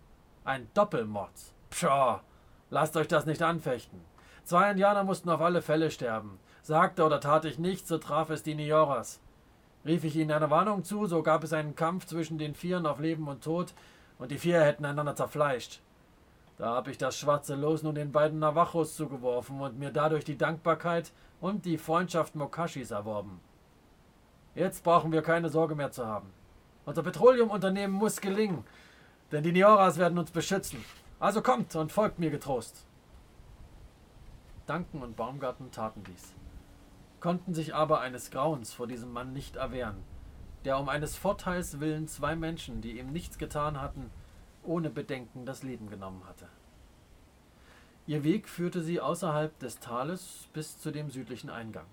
Ein 0.44 0.68
Doppelmord. 0.72 1.32
Pshaw, 1.70 2.20
lasst 2.70 2.96
euch 2.96 3.08
das 3.08 3.26
nicht 3.26 3.42
anfechten. 3.42 4.00
Zwei 4.44 4.70
Indianer 4.70 5.04
mussten 5.04 5.30
auf 5.30 5.40
alle 5.40 5.62
Fälle 5.62 5.90
sterben. 5.90 6.38
Sagte 6.62 7.04
oder 7.04 7.20
tat 7.20 7.44
ich 7.44 7.58
nichts, 7.58 7.88
so 7.88 7.98
traf 7.98 8.30
es 8.30 8.42
die 8.42 8.54
Nioras. 8.54 9.20
Rief 9.84 10.04
ich 10.04 10.16
ihnen 10.16 10.30
eine 10.30 10.50
Warnung 10.50 10.82
zu, 10.82 11.06
so 11.06 11.22
gab 11.22 11.44
es 11.44 11.52
einen 11.52 11.74
Kampf 11.74 12.06
zwischen 12.06 12.38
den 12.38 12.54
Vieren 12.54 12.86
auf 12.86 13.00
Leben 13.00 13.28
und 13.28 13.44
Tod, 13.44 13.74
und 14.18 14.30
die 14.30 14.38
Vier 14.38 14.62
hätten 14.62 14.84
einander 14.84 15.14
zerfleischt. 15.14 15.80
Da 16.56 16.66
habe 16.66 16.90
ich 16.90 16.98
das 16.98 17.18
schwarze 17.18 17.54
Los 17.54 17.82
nun 17.82 17.94
den 17.94 18.12
beiden 18.12 18.38
Navajos 18.38 18.96
zugeworfen 18.96 19.60
und 19.60 19.78
mir 19.78 19.90
dadurch 19.90 20.24
die 20.24 20.38
Dankbarkeit 20.38 21.12
und 21.40 21.64
die 21.64 21.78
Freundschaft 21.78 22.34
Mokashis 22.34 22.92
erworben. 22.92 23.40
Jetzt 24.54 24.84
brauchen 24.84 25.12
wir 25.12 25.20
keine 25.20 25.50
Sorge 25.50 25.74
mehr 25.74 25.90
zu 25.90 26.06
haben. 26.06 26.30
Unser 26.86 27.02
Petroleumunternehmen 27.02 27.94
muss 27.94 28.20
gelingen, 28.20 28.64
denn 29.32 29.42
die 29.42 29.52
Nioras 29.52 29.98
werden 29.98 30.18
uns 30.18 30.30
beschützen. 30.30 30.82
Also 31.18 31.42
kommt 31.42 31.74
und 31.74 31.92
folgt 31.92 32.18
mir 32.18 32.30
getrost. 32.30 32.86
Duncan 34.66 35.02
und 35.02 35.16
Baumgarten 35.16 35.70
taten 35.72 36.04
dies 36.04 36.34
konnten 37.24 37.54
sich 37.54 37.74
aber 37.74 38.00
eines 38.00 38.30
Grauens 38.30 38.74
vor 38.74 38.86
diesem 38.86 39.10
Mann 39.10 39.32
nicht 39.32 39.56
erwehren, 39.56 40.04
der 40.66 40.78
um 40.78 40.90
eines 40.90 41.16
Vorteils 41.16 41.80
willen 41.80 42.06
zwei 42.06 42.36
Menschen, 42.36 42.82
die 42.82 42.98
ihm 42.98 43.12
nichts 43.12 43.38
getan 43.38 43.80
hatten, 43.80 44.10
ohne 44.62 44.90
Bedenken 44.90 45.46
das 45.46 45.62
Leben 45.62 45.88
genommen 45.88 46.22
hatte. 46.28 46.46
Ihr 48.06 48.24
Weg 48.24 48.46
führte 48.46 48.82
sie 48.82 49.00
außerhalb 49.00 49.58
des 49.58 49.80
Tales 49.80 50.50
bis 50.52 50.78
zu 50.78 50.90
dem 50.90 51.08
südlichen 51.08 51.48
Eingang. 51.48 51.86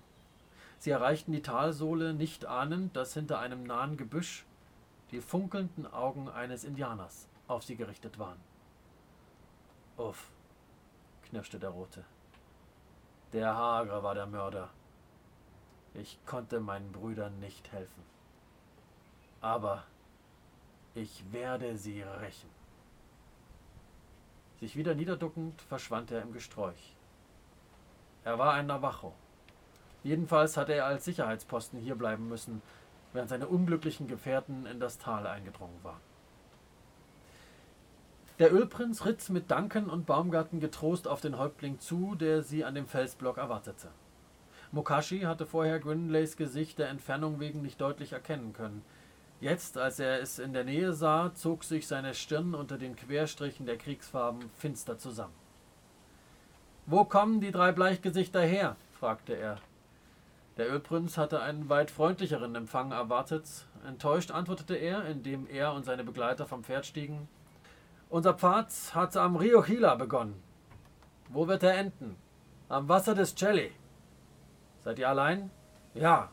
Sie 0.80 0.92
erreichten 0.92 1.32
die 1.32 1.42
Talsohle, 1.42 2.14
nicht 2.14 2.46
ahnend, 2.46 2.98
dass 2.98 3.14
hinter 3.14 3.40
einem 3.40 3.64
nahen 3.64 3.96
Gebüsch 3.96 4.46
die 5.12 5.22
funkelnden 5.22 5.88
Augen 5.88 6.28
eines 6.28 6.66
Indianers 6.66 7.30
auf 7.48 7.64
sie 7.64 7.78
gerichtet 7.78 8.20
waren. 8.20 8.42
Uff, 9.96 10.30
knirschte 11.30 11.58
der 11.58 11.70
Rote. 11.70 12.04
Der 13.32 13.56
Hagere 13.56 14.04
war 14.04 14.14
der 14.14 14.28
Mörder. 14.28 14.72
Ich 15.94 16.20
konnte 16.26 16.60
meinen 16.60 16.92
Brüdern 16.92 17.40
nicht 17.40 17.72
helfen. 17.72 18.04
Aber 19.42 19.84
ich 20.94 21.24
werde 21.32 21.78
sie 21.78 22.02
rächen. 22.02 22.50
Sich 24.60 24.76
wieder 24.76 24.96
niederduckend 24.96 25.62
verschwand 25.64 26.12
er 26.12 26.22
im 26.22 26.34
Gesträuch. 26.34 26.96
Er 28.24 28.38
war 28.38 28.54
ein 28.54 28.68
Navajo. 28.68 29.14
Jedenfalls 30.04 30.58
hatte 30.58 30.74
er 30.74 30.86
als 30.86 31.06
Sicherheitsposten 31.06 31.80
hier 31.80 31.96
bleiben 31.96 32.28
müssen, 32.28 32.62
während 33.14 33.30
seine 33.30 33.48
unglücklichen 33.48 34.08
Gefährten 34.08 34.66
in 34.66 34.80
das 34.80 34.98
Tal 34.98 35.28
eingedrungen 35.28 35.80
waren. 35.84 36.02
Der 38.40 38.54
Ölprinz 38.54 39.06
ritt 39.06 39.30
mit 39.30 39.52
Duncan 39.52 39.90
und 39.90 40.06
Baumgarten 40.06 40.60
getrost 40.60 41.08
auf 41.08 41.22
den 41.22 41.38
Häuptling 41.38 41.80
zu, 41.80 42.16
der 42.16 42.42
sie 42.42 42.66
an 42.66 42.74
dem 42.74 42.88
Felsblock 42.88 43.38
erwartete. 43.38 43.90
Mokashi 44.72 45.22
hatte 45.22 45.46
vorher 45.46 45.80
Grinleys 45.80 46.38
Gesicht 46.38 46.80
der 46.80 46.90
Entfernung 46.90 47.40
wegen 47.40 47.62
nicht 47.62 47.82
deutlich 47.82 48.14
erkennen 48.14 48.54
können. 48.54 48.84
Jetzt, 49.42 49.78
als 49.78 50.00
er 50.00 50.22
es 50.22 50.40
in 50.40 50.54
der 50.54 50.64
Nähe 50.64 50.94
sah, 50.94 51.34
zog 51.34 51.64
sich 51.64 51.88
seine 51.88 52.14
Stirn 52.14 52.54
unter 52.54 52.78
den 52.78 52.96
Querstrichen 52.96 53.66
der 53.66 53.78
Kriegsfarben 53.78 54.50
finster 54.58 54.98
zusammen. 54.98 55.34
Wo 56.86 57.04
kommen 57.04 57.42
die 57.42 57.52
drei 57.52 57.72
Bleichgesichter 57.72 58.42
her? 58.42 58.76
fragte 59.00 59.34
er. 59.34 59.58
Der 60.58 60.72
Ölprinz 60.72 61.18
hatte 61.18 61.42
einen 61.42 61.70
weit 61.70 61.92
freundlicheren 61.92 62.56
Empfang 62.56 62.92
erwartet. 62.92 63.46
Enttäuscht 63.88 64.32
antwortete 64.32 64.76
er, 64.76 65.06
indem 65.06 65.48
er 65.48 65.74
und 65.74 65.86
seine 65.86 66.04
Begleiter 66.04 66.46
vom 66.46 66.64
Pferd 66.64 66.86
stiegen. 66.86 67.28
Unser 68.10 68.36
Pfad 68.36 68.72
hat 68.94 69.18
am 69.18 69.38
Rio 69.38 69.62
Gila 69.62 69.96
begonnen. 69.96 70.42
Wo 71.30 71.48
wird 71.48 71.64
er 71.64 71.76
enden? 71.76 72.16
Am 72.70 72.88
Wasser 72.90 73.16
des 73.16 73.36
Celli. 73.36 73.72
Seid 74.84 75.00
ihr 75.00 75.10
allein? 75.10 75.52
Ja. 75.94 76.30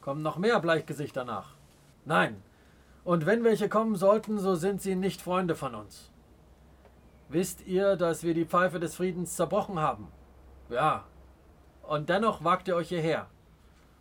Kommen 0.00 0.22
noch 0.22 0.38
mehr 0.38 0.60
Bleichgesichter 0.60 1.24
nach? 1.24 1.54
Nein. 2.04 2.42
Und 3.04 3.26
wenn 3.26 3.44
welche 3.44 3.68
kommen 3.68 3.96
sollten, 3.96 4.38
so 4.38 4.54
sind 4.54 4.80
sie 4.80 4.94
nicht 4.94 5.20
Freunde 5.20 5.54
von 5.54 5.74
uns. 5.74 6.10
Wisst 7.28 7.66
ihr, 7.66 7.96
dass 7.96 8.22
wir 8.22 8.34
die 8.34 8.46
Pfeife 8.46 8.80
des 8.80 8.94
Friedens 8.94 9.36
zerbrochen 9.36 9.78
haben? 9.78 10.08
Ja. 10.70 11.04
Und 11.82 12.08
dennoch 12.08 12.44
wagt 12.44 12.68
ihr 12.68 12.76
euch 12.76 12.88
hierher. 12.88 13.26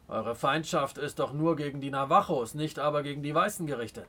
Eure 0.08 0.36
Feindschaft 0.36 0.98
ist 0.98 1.20
doch 1.20 1.34
nur 1.34 1.58
gegen 1.58 1.82
die 1.82 1.90
Navajos, 1.90 2.54
nicht 2.54 2.80
aber 2.80 3.04
gegen 3.04 3.24
die 3.24 3.36
Weißen 3.36 3.68
gerichtet. 3.68 4.08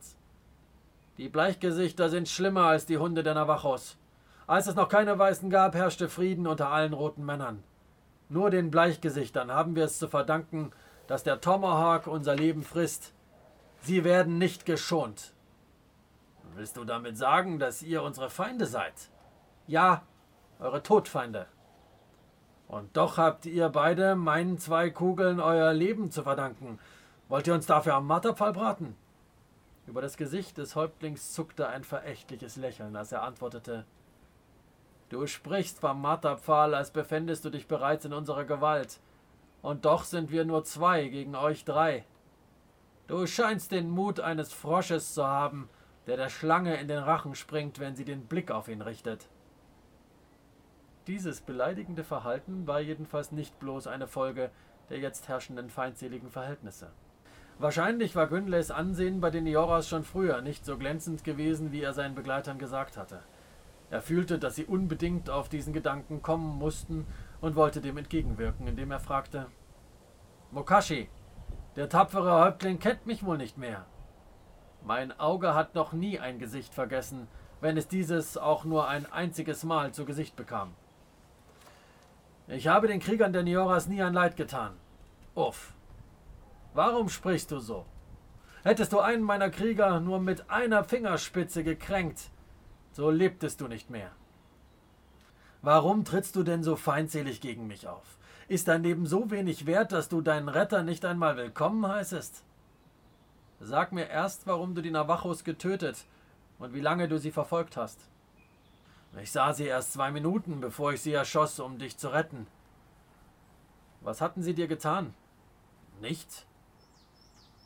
Die 1.16 1.28
Bleichgesichter 1.28 2.08
sind 2.10 2.28
schlimmer 2.28 2.66
als 2.66 2.86
die 2.86 2.98
Hunde 2.98 3.24
der 3.24 3.34
Navajos. 3.34 3.96
Als 4.46 4.68
es 4.68 4.76
noch 4.76 4.88
keine 4.88 5.18
Weißen 5.18 5.50
gab, 5.50 5.74
herrschte 5.74 6.08
Frieden 6.08 6.46
unter 6.46 6.70
allen 6.70 6.92
roten 6.92 7.24
Männern. 7.24 7.64
Nur 8.28 8.50
den 8.50 8.70
Bleichgesichtern 8.70 9.50
haben 9.50 9.74
wir 9.74 9.84
es 9.84 9.98
zu 9.98 10.08
verdanken, 10.08 10.72
dass 11.06 11.22
der 11.22 11.40
Tomahawk 11.40 12.06
unser 12.06 12.36
Leben 12.36 12.62
frisst. 12.62 13.14
Sie 13.80 14.04
werden 14.04 14.38
nicht 14.38 14.66
geschont. 14.66 15.32
Willst 16.54 16.76
du 16.76 16.84
damit 16.84 17.16
sagen, 17.16 17.58
dass 17.58 17.82
ihr 17.82 18.02
unsere 18.02 18.28
Feinde 18.28 18.66
seid? 18.66 19.10
Ja, 19.66 20.02
eure 20.58 20.82
Todfeinde. 20.82 21.46
Und 22.66 22.96
doch 22.96 23.16
habt 23.16 23.46
ihr 23.46 23.70
beide 23.70 24.14
meinen 24.14 24.58
zwei 24.58 24.90
Kugeln 24.90 25.40
euer 25.40 25.72
Leben 25.72 26.10
zu 26.10 26.22
verdanken. 26.22 26.78
Wollt 27.28 27.46
ihr 27.46 27.54
uns 27.54 27.66
dafür 27.66 27.94
am 27.94 28.06
Marterpfahl 28.06 28.52
braten? 28.52 28.94
Über 29.86 30.02
das 30.02 30.18
Gesicht 30.18 30.58
des 30.58 30.76
Häuptlings 30.76 31.32
zuckte 31.32 31.68
ein 31.68 31.82
verächtliches 31.82 32.56
Lächeln, 32.56 32.94
als 32.94 33.12
er 33.12 33.22
antwortete 33.22 33.86
Du 35.08 35.26
sprichst 35.26 35.80
vom 35.80 36.00
Marterpfahl, 36.00 36.74
als 36.74 36.90
befändest 36.90 37.44
du 37.44 37.50
dich 37.50 37.66
bereits 37.66 38.04
in 38.04 38.12
unserer 38.12 38.44
Gewalt. 38.44 39.00
Und 39.62 39.84
doch 39.84 40.04
sind 40.04 40.30
wir 40.30 40.44
nur 40.44 40.64
zwei 40.64 41.08
gegen 41.08 41.34
euch 41.34 41.64
drei. 41.64 42.04
Du 43.06 43.26
scheinst 43.26 43.72
den 43.72 43.88
Mut 43.88 44.20
eines 44.20 44.52
Frosches 44.52 45.14
zu 45.14 45.26
haben, 45.26 45.68
der 46.06 46.16
der 46.16 46.28
Schlange 46.28 46.78
in 46.78 46.88
den 46.88 46.98
Rachen 46.98 47.34
springt, 47.34 47.78
wenn 47.78 47.96
sie 47.96 48.04
den 48.04 48.26
Blick 48.26 48.50
auf 48.50 48.68
ihn 48.68 48.82
richtet. 48.82 49.28
Dieses 51.06 51.40
beleidigende 51.40 52.04
Verhalten 52.04 52.66
war 52.66 52.80
jedenfalls 52.80 53.32
nicht 53.32 53.58
bloß 53.58 53.86
eine 53.86 54.06
Folge 54.06 54.50
der 54.90 54.98
jetzt 54.98 55.28
herrschenden 55.28 55.70
feindseligen 55.70 56.30
Verhältnisse. 56.30 56.90
Wahrscheinlich 57.58 58.14
war 58.14 58.28
Günleys 58.28 58.70
Ansehen 58.70 59.20
bei 59.20 59.30
den 59.30 59.46
Ioras 59.46 59.88
schon 59.88 60.04
früher 60.04 60.40
nicht 60.40 60.64
so 60.64 60.78
glänzend 60.78 61.24
gewesen, 61.24 61.72
wie 61.72 61.82
er 61.82 61.92
seinen 61.92 62.14
Begleitern 62.14 62.58
gesagt 62.58 62.96
hatte. 62.96 63.20
Er 63.90 64.02
fühlte, 64.02 64.38
dass 64.38 64.56
sie 64.56 64.66
unbedingt 64.66 65.30
auf 65.30 65.48
diesen 65.48 65.72
Gedanken 65.72 66.22
kommen 66.22 66.58
mussten 66.58 67.06
und 67.40 67.56
wollte 67.56 67.80
dem 67.80 67.96
entgegenwirken, 67.96 68.66
indem 68.66 68.90
er 68.90 69.00
fragte 69.00 69.46
Mokashi, 70.50 71.08
der 71.76 71.88
tapfere 71.88 72.40
Häuptling 72.40 72.78
kennt 72.78 73.06
mich 73.06 73.24
wohl 73.24 73.38
nicht 73.38 73.56
mehr. 73.56 73.86
Mein 74.82 75.18
Auge 75.18 75.54
hat 75.54 75.74
noch 75.74 75.92
nie 75.92 76.18
ein 76.18 76.38
Gesicht 76.38 76.74
vergessen, 76.74 77.28
wenn 77.60 77.76
es 77.76 77.88
dieses 77.88 78.36
auch 78.36 78.64
nur 78.64 78.88
ein 78.88 79.10
einziges 79.10 79.64
Mal 79.64 79.92
zu 79.92 80.04
Gesicht 80.04 80.36
bekam. 80.36 80.74
Ich 82.46 82.68
habe 82.68 82.88
den 82.88 83.00
Kriegern 83.00 83.32
der 83.32 83.42
Nioras 83.42 83.88
nie 83.88 84.02
ein 84.02 84.14
Leid 84.14 84.36
getan. 84.36 84.72
Uff. 85.34 85.74
Warum 86.72 87.08
sprichst 87.08 87.50
du 87.50 87.58
so? 87.58 87.84
Hättest 88.62 88.92
du 88.92 89.00
einen 89.00 89.22
meiner 89.22 89.50
Krieger 89.50 90.00
nur 90.00 90.20
mit 90.20 90.50
einer 90.50 90.84
Fingerspitze 90.84 91.62
gekränkt, 91.64 92.30
so 92.98 93.10
lebtest 93.10 93.60
du 93.60 93.68
nicht 93.68 93.90
mehr. 93.90 94.10
Warum 95.62 96.04
trittst 96.04 96.34
du 96.34 96.42
denn 96.42 96.64
so 96.64 96.74
feindselig 96.74 97.40
gegen 97.40 97.68
mich 97.68 97.86
auf? 97.86 98.18
Ist 98.48 98.66
dein 98.66 98.82
Leben 98.82 99.06
so 99.06 99.30
wenig 99.30 99.66
wert, 99.66 99.92
dass 99.92 100.08
du 100.08 100.20
deinen 100.20 100.48
Retter 100.48 100.82
nicht 100.82 101.04
einmal 101.04 101.36
willkommen 101.36 101.86
heißest? 101.86 102.42
Sag 103.60 103.92
mir 103.92 104.08
erst, 104.08 104.48
warum 104.48 104.74
du 104.74 104.82
die 104.82 104.90
Navajos 104.90 105.44
getötet 105.44 106.06
und 106.58 106.74
wie 106.74 106.80
lange 106.80 107.06
du 107.06 107.20
sie 107.20 107.30
verfolgt 107.30 107.76
hast. 107.76 108.00
Ich 109.22 109.30
sah 109.30 109.52
sie 109.52 109.66
erst 109.66 109.92
zwei 109.92 110.10
Minuten, 110.10 110.60
bevor 110.60 110.92
ich 110.92 111.00
sie 111.00 111.12
erschoss, 111.12 111.60
um 111.60 111.78
dich 111.78 111.98
zu 111.98 112.08
retten. 112.08 112.48
Was 114.00 114.20
hatten 114.20 114.42
sie 114.42 114.54
dir 114.54 114.66
getan? 114.66 115.14
Nichts. 116.00 116.46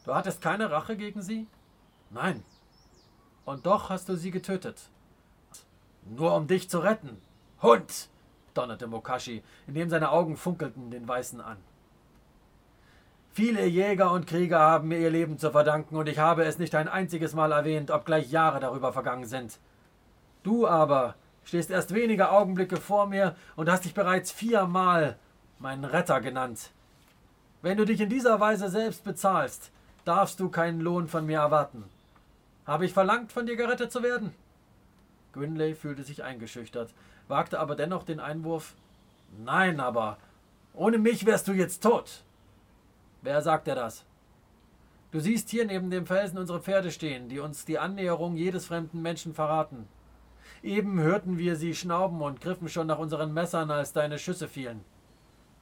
Du 0.05 0.15
hattest 0.15 0.43
keine 0.43 0.71
Rache 0.71 0.95
gegen 0.95 1.23
sie? 1.23 1.47
Nein. 2.11 2.45
Und 3.47 3.65
doch 3.65 3.89
hast 3.89 4.11
du 4.11 4.17
sie 4.17 4.31
getötet. 4.31 4.91
Nur 6.05 6.35
um 6.35 6.47
dich 6.47 6.69
zu 6.69 6.81
retten. 6.81 7.21
Hund! 7.63 8.09
donnerte 8.55 8.87
Mokashi, 8.87 9.43
indem 9.67 9.89
seine 9.89 10.11
Augen 10.11 10.37
funkelten 10.37 10.91
den 10.91 11.09
Weißen 11.09 11.41
an. 11.41 11.57
Viele 13.33 13.65
Jäger 13.65 14.13
und 14.13 14.27
Krieger 14.27 14.59
haben 14.59 14.89
mir 14.89 14.99
ihr 14.99 15.11
Leben 15.11 15.39
zu 15.39 15.51
verdanken, 15.51 15.97
und 15.97 16.07
ich 16.07 16.19
habe 16.19 16.45
es 16.45 16.59
nicht 16.59 16.75
ein 16.75 16.89
einziges 16.89 17.35
Mal 17.35 17.51
erwähnt, 17.53 17.91
obgleich 17.91 18.31
Jahre 18.31 18.61
darüber 18.61 18.93
vergangen 18.93 19.25
sind. 19.25 19.59
Du 20.43 20.67
aber 20.67 21.15
Stehst 21.45 21.71
erst 21.71 21.95
wenige 21.95 22.31
Augenblicke 22.31 22.77
vor 22.77 23.07
mir 23.07 23.35
und 23.57 23.71
hast 23.71 23.85
dich 23.85 23.95
bereits 23.95 24.31
viermal 24.31 25.17
meinen 25.59 25.85
Retter 25.85 26.21
genannt. 26.21 26.71
Wenn 27.63 27.79
du 27.79 27.85
dich 27.85 28.01
in 28.01 28.09
dieser 28.09 28.41
Weise 28.41 28.69
selbst 28.69 29.05
bezahlst, 29.05 29.71
darfst 30.05 30.41
du 30.41 30.49
keinen 30.49 30.81
Lohn 30.81 31.09
von 31.09 31.27
mir 31.27 31.39
erwarten. 31.39 31.85
Habe 32.67 32.85
ich 32.85 32.93
verlangt, 32.93 33.33
von 33.33 33.47
dir 33.47 33.57
gerettet 33.57 33.93
zu 33.93 34.03
werden? 34.03 34.35
Gwynley 35.33 35.75
fühlte 35.75 36.03
sich 36.03 36.23
eingeschüchtert, 36.23 36.93
wagte 37.29 37.59
aber 37.59 37.77
dennoch 37.77 38.05
den 38.05 38.21
Einwurf 38.21 38.75
Nein, 39.45 39.81
aber 39.81 40.19
ohne 40.75 40.99
mich 40.99 41.25
wärst 41.25 41.49
du 41.49 41.53
jetzt 41.53 41.83
tot. 41.83 42.23
Wer 43.23 43.41
sagt 43.41 43.67
dir 43.67 43.75
das? 43.75 44.05
Du 45.11 45.21
siehst 45.21 45.51
hier 45.51 45.67
neben 45.67 45.91
dem 45.91 46.07
Felsen 46.07 46.39
unsere 46.39 46.61
Pferde 46.61 46.91
stehen, 46.91 47.29
die 47.29 47.39
uns 47.39 47.65
die 47.65 47.79
Annäherung 47.79 48.37
jedes 48.37 48.67
fremden 48.67 49.03
Menschen 49.03 49.35
verraten. 49.35 49.87
Eben 50.63 51.01
hörten 51.01 51.39
wir 51.39 51.57
sie 51.57 51.75
schnauben 51.75 52.23
und 52.23 52.41
griffen 52.41 52.69
schon 52.69 52.87
nach 52.87 52.99
unseren 52.99 53.35
Messern, 53.35 53.71
als 53.71 53.93
deine 53.93 54.19
Schüsse 54.19 54.49
fielen. 54.49 54.85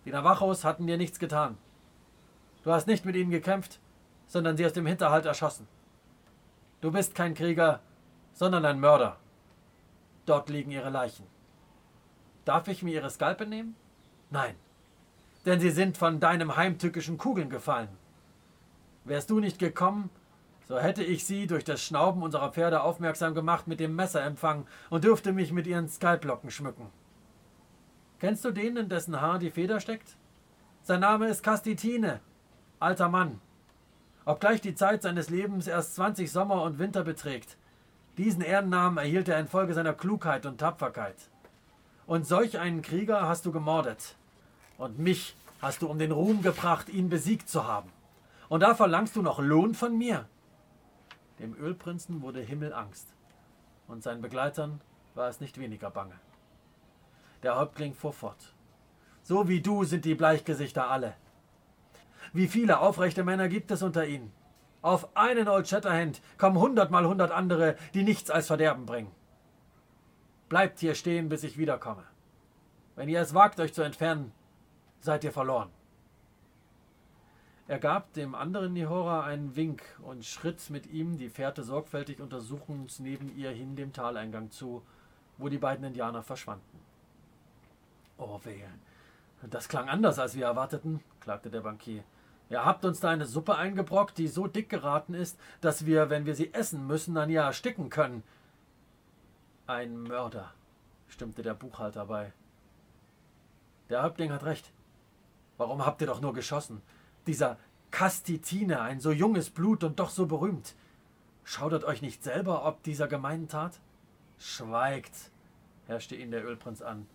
Die 0.04 0.10
Navajos 0.10 0.64
hatten 0.64 0.86
dir 0.86 0.96
nichts 0.96 1.18
getan. 1.18 1.58
Du 2.62 2.72
hast 2.72 2.86
nicht 2.86 3.04
mit 3.04 3.16
ihnen 3.16 3.30
gekämpft, 3.30 3.80
sondern 4.26 4.56
sie 4.56 4.66
aus 4.66 4.72
dem 4.72 4.86
Hinterhalt 4.86 5.26
erschossen. 5.26 5.66
Du 6.80 6.90
bist 6.90 7.14
kein 7.14 7.34
Krieger, 7.34 7.80
sondern 8.32 8.64
ein 8.64 8.80
Mörder. 8.80 9.16
Dort 10.30 10.48
liegen 10.48 10.70
ihre 10.70 10.90
Leichen. 10.90 11.26
Darf 12.44 12.68
ich 12.68 12.84
mir 12.84 12.94
ihre 12.94 13.10
Skalpe 13.10 13.48
nehmen? 13.48 13.74
Nein, 14.30 14.54
denn 15.44 15.58
sie 15.58 15.70
sind 15.70 15.96
von 15.96 16.20
deinem 16.20 16.54
heimtückischen 16.54 17.18
Kugeln 17.18 17.50
gefallen. 17.50 17.88
Wärst 19.02 19.30
du 19.30 19.40
nicht 19.40 19.58
gekommen, 19.58 20.08
so 20.68 20.78
hätte 20.78 21.02
ich 21.02 21.26
sie 21.26 21.48
durch 21.48 21.64
das 21.64 21.82
Schnauben 21.82 22.22
unserer 22.22 22.52
Pferde 22.52 22.84
aufmerksam 22.84 23.34
gemacht, 23.34 23.66
mit 23.66 23.80
dem 23.80 23.96
Messer 23.96 24.22
empfangen 24.22 24.68
und 24.88 25.02
dürfte 25.02 25.32
mich 25.32 25.50
mit 25.50 25.66
ihren 25.66 25.88
Skalplocken 25.88 26.52
schmücken. 26.52 26.86
Kennst 28.20 28.44
du 28.44 28.52
den, 28.52 28.76
in 28.76 28.88
dessen 28.88 29.20
Haar 29.20 29.40
die 29.40 29.50
Feder 29.50 29.80
steckt? 29.80 30.16
Sein 30.82 31.00
Name 31.00 31.26
ist 31.26 31.42
Kastitine, 31.42 32.20
alter 32.78 33.08
Mann. 33.08 33.40
Obgleich 34.24 34.60
die 34.60 34.76
Zeit 34.76 35.02
seines 35.02 35.28
Lebens 35.28 35.66
erst 35.66 35.96
20 35.96 36.30
Sommer 36.30 36.62
und 36.62 36.78
Winter 36.78 37.02
beträgt, 37.02 37.56
diesen 38.20 38.42
Ehrennamen 38.42 38.98
erhielt 38.98 39.28
er 39.30 39.40
infolge 39.40 39.72
seiner 39.72 39.94
Klugheit 39.94 40.44
und 40.44 40.58
Tapferkeit. 40.58 41.16
Und 42.06 42.26
solch 42.26 42.58
einen 42.58 42.82
Krieger 42.82 43.26
hast 43.26 43.46
du 43.46 43.52
gemordet. 43.52 44.14
Und 44.76 44.98
mich 44.98 45.34
hast 45.62 45.80
du 45.80 45.88
um 45.88 45.98
den 45.98 46.12
Ruhm 46.12 46.42
gebracht, 46.42 46.90
ihn 46.90 47.08
besiegt 47.08 47.48
zu 47.48 47.66
haben. 47.66 47.90
Und 48.50 48.60
da 48.60 48.74
verlangst 48.74 49.16
du 49.16 49.22
noch 49.22 49.38
Lohn 49.38 49.72
von 49.72 49.96
mir? 49.96 50.28
Dem 51.38 51.54
Ölprinzen 51.54 52.20
wurde 52.20 52.42
Himmelangst. 52.42 53.06
Und 53.88 54.02
seinen 54.02 54.20
Begleitern 54.20 54.82
war 55.14 55.30
es 55.30 55.40
nicht 55.40 55.58
weniger 55.58 55.90
bange. 55.90 56.18
Der 57.42 57.56
Häuptling 57.56 57.94
fuhr 57.94 58.12
fort. 58.12 58.52
So 59.22 59.48
wie 59.48 59.62
du 59.62 59.84
sind 59.84 60.04
die 60.04 60.14
Bleichgesichter 60.14 60.90
alle. 60.90 61.14
Wie 62.34 62.48
viele 62.48 62.80
aufrechte 62.80 63.24
Männer 63.24 63.48
gibt 63.48 63.70
es 63.70 63.82
unter 63.82 64.06
ihnen? 64.06 64.30
Auf 64.82 65.14
einen 65.16 65.48
Old 65.48 65.68
Shatterhand 65.68 66.22
kommen 66.38 66.58
hundertmal 66.58 67.06
hundert 67.06 67.32
andere, 67.32 67.76
die 67.92 68.02
nichts 68.02 68.30
als 68.30 68.46
Verderben 68.46 68.86
bringen. 68.86 69.10
Bleibt 70.48 70.80
hier 70.80 70.94
stehen, 70.94 71.28
bis 71.28 71.44
ich 71.44 71.58
wiederkomme. 71.58 72.04
Wenn 72.96 73.08
ihr 73.08 73.20
es 73.20 73.34
wagt, 73.34 73.60
euch 73.60 73.74
zu 73.74 73.82
entfernen, 73.82 74.32
seid 75.00 75.22
ihr 75.24 75.32
verloren. 75.32 75.70
Er 77.68 77.78
gab 77.78 78.12
dem 78.14 78.34
anderen 78.34 78.72
Nihora 78.72 79.22
einen 79.22 79.54
Wink 79.54 79.82
und 80.02 80.24
schritt 80.24 80.70
mit 80.70 80.86
ihm 80.86 81.18
die 81.18 81.28
Fährte 81.28 81.62
sorgfältig 81.62 82.20
untersuchend 82.20 82.98
neben 82.98 83.34
ihr 83.36 83.50
hin 83.50 83.76
dem 83.76 83.92
Taleingang 83.92 84.50
zu, 84.50 84.82
wo 85.38 85.48
die 85.48 85.58
beiden 85.58 85.84
Indianer 85.84 86.24
verschwanden. 86.24 86.80
Oh 88.18 88.40
wehe, 88.42 88.68
das 89.48 89.68
klang 89.68 89.88
anders, 89.88 90.18
als 90.18 90.34
wir 90.34 90.46
erwarteten, 90.46 91.00
klagte 91.20 91.48
der 91.48 91.60
Bankier. 91.60 92.02
Ihr 92.50 92.64
habt 92.64 92.84
uns 92.84 92.98
da 92.98 93.10
eine 93.10 93.26
Suppe 93.26 93.54
eingebrockt, 93.56 94.18
die 94.18 94.26
so 94.26 94.48
dick 94.48 94.68
geraten 94.68 95.14
ist, 95.14 95.38
dass 95.60 95.86
wir, 95.86 96.10
wenn 96.10 96.26
wir 96.26 96.34
sie 96.34 96.52
essen 96.52 96.84
müssen, 96.86 97.14
dann 97.14 97.30
ja 97.30 97.46
ersticken 97.46 97.90
können. 97.90 98.24
Ein 99.68 100.02
Mörder, 100.02 100.52
stimmte 101.06 101.42
der 101.42 101.54
Buchhalter 101.54 102.06
bei. 102.06 102.32
Der 103.88 104.02
Häuptling 104.02 104.32
hat 104.32 104.44
recht. 104.44 104.72
Warum 105.58 105.86
habt 105.86 106.00
ihr 106.00 106.08
doch 106.08 106.20
nur 106.20 106.34
geschossen? 106.34 106.82
Dieser 107.28 107.56
Kastitine, 107.92 108.80
ein 108.80 108.98
so 108.98 109.12
junges 109.12 109.50
Blut 109.50 109.84
und 109.84 110.00
doch 110.00 110.10
so 110.10 110.26
berühmt. 110.26 110.74
Schaudert 111.44 111.84
euch 111.84 112.02
nicht 112.02 112.24
selber 112.24 112.64
ob 112.66 112.82
dieser 112.82 113.06
gemeinen 113.06 113.46
Tat? 113.46 113.78
Schweigt, 114.38 115.14
herrschte 115.86 116.16
ihn 116.16 116.32
der 116.32 116.44
Ölprinz 116.44 116.82
an. 116.82 117.06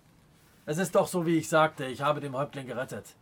Es 0.65 0.77
ist 0.77 0.95
doch 0.95 1.07
so, 1.07 1.25
wie 1.25 1.37
ich 1.37 1.49
sagte, 1.49 1.85
ich 1.85 2.01
habe 2.01 2.21
dem 2.21 2.35
Häuptling 2.37 2.67
gerettet. 2.67 3.15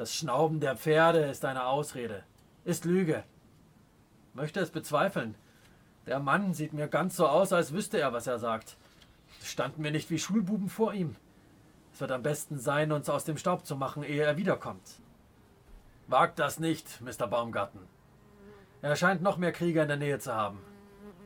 Das 0.00 0.14
Schnauben 0.14 0.60
der 0.60 0.78
Pferde 0.78 1.26
ist 1.26 1.44
eine 1.44 1.66
Ausrede, 1.66 2.22
ist 2.64 2.86
Lüge. 2.86 3.22
Möchte 4.32 4.58
es 4.60 4.70
bezweifeln. 4.70 5.34
Der 6.06 6.20
Mann 6.20 6.54
sieht 6.54 6.72
mir 6.72 6.88
ganz 6.88 7.16
so 7.16 7.28
aus, 7.28 7.52
als 7.52 7.74
wüsste 7.74 8.00
er, 8.00 8.14
was 8.14 8.26
er 8.26 8.38
sagt. 8.38 8.78
Standen 9.42 9.84
wir 9.84 9.90
nicht 9.90 10.08
wie 10.08 10.18
Schulbuben 10.18 10.70
vor 10.70 10.94
ihm. 10.94 11.16
Es 11.92 12.00
wird 12.00 12.12
am 12.12 12.22
besten 12.22 12.58
sein, 12.58 12.92
uns 12.92 13.10
aus 13.10 13.26
dem 13.26 13.36
Staub 13.36 13.66
zu 13.66 13.76
machen, 13.76 14.02
ehe 14.02 14.22
er 14.22 14.38
wiederkommt. 14.38 15.02
Wagt 16.06 16.38
das 16.38 16.58
nicht, 16.58 17.02
Mr. 17.02 17.26
Baumgarten. 17.26 17.82
Er 18.80 18.96
scheint 18.96 19.20
noch 19.20 19.36
mehr 19.36 19.52
Krieger 19.52 19.82
in 19.82 19.88
der 19.88 19.98
Nähe 19.98 20.18
zu 20.18 20.34
haben. 20.34 20.60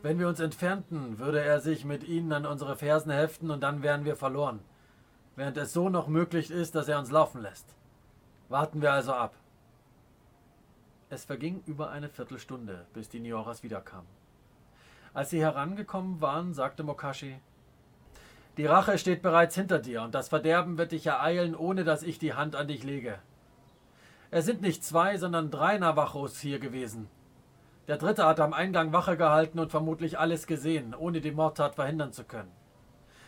Wenn 0.03 0.19
wir 0.19 0.27
uns 0.27 0.41
entfernten, 0.41 1.21
würde 1.21 1.41
er 1.41 1.61
sich 1.61 1.85
mit 1.85 2.03
ihnen 2.03 2.33
an 2.33 2.45
unsere 2.45 2.75
Fersen 2.75 3.13
heften 3.13 3.53
und 3.53 3.61
dann 3.61 3.85
wären 3.85 4.05
wir 4.05 4.17
verloren. 4.17 4.59
Während 5.37 5.57
es 5.59 5.73
so 5.73 5.91
noch 5.91 6.09
möglich 6.09 6.51
ist, 6.51 6.75
dass 6.75 6.89
er 6.89 6.99
uns 6.99 7.13
laufen 7.13 7.41
lässt. 7.41 7.77
Warten 8.49 8.83
wir 8.83 8.93
also 8.93 9.15
ab. 9.15 9.35
Es 11.09 11.25
verging 11.25 11.63
über 11.67 11.91
eine 11.91 12.09
Viertelstunde, 12.09 12.87
bis 12.93 13.09
die 13.09 13.21
Nioras 13.21 13.63
wiederkamen. 13.63 14.09
Als 15.15 15.31
sie 15.31 15.41
herangekommen 15.41 16.21
waren, 16.21 16.53
sagte 16.53 16.83
Mokashi, 16.83 17.41
die 18.57 18.67
Rache 18.67 18.99
steht 18.99 19.23
bereits 19.23 19.55
hinter 19.55 19.79
dir, 19.79 20.03
und 20.03 20.15
das 20.15 20.29
Verderben 20.29 20.77
wird 20.79 20.93
dich 20.93 21.07
ereilen, 21.07 21.57
ohne 21.57 21.85
dass 21.85 22.03
ich 22.03 22.19
die 22.19 22.35
Hand 22.35 22.55
an 22.55 22.69
dich 22.69 22.85
lege. 22.85 23.19
Es 24.31 24.45
sind 24.45 24.61
nicht 24.61 24.85
zwei, 24.85 25.17
sondern 25.17 25.51
drei 25.51 25.79
Navajos 25.79 26.39
hier 26.39 26.59
gewesen. 26.59 27.09
Der 27.89 27.97
dritte 27.97 28.27
hat 28.27 28.41
am 28.41 28.53
Eingang 28.53 28.93
Wache 28.93 29.17
gehalten 29.17 29.59
und 29.59 29.71
vermutlich 29.71 30.19
alles 30.19 30.47
gesehen, 30.47 30.95
ohne 30.95 31.21
die 31.21 31.33
Mordtat 31.33 31.75
verhindern 31.75 32.13
zu 32.13 32.25
können. 32.25 32.53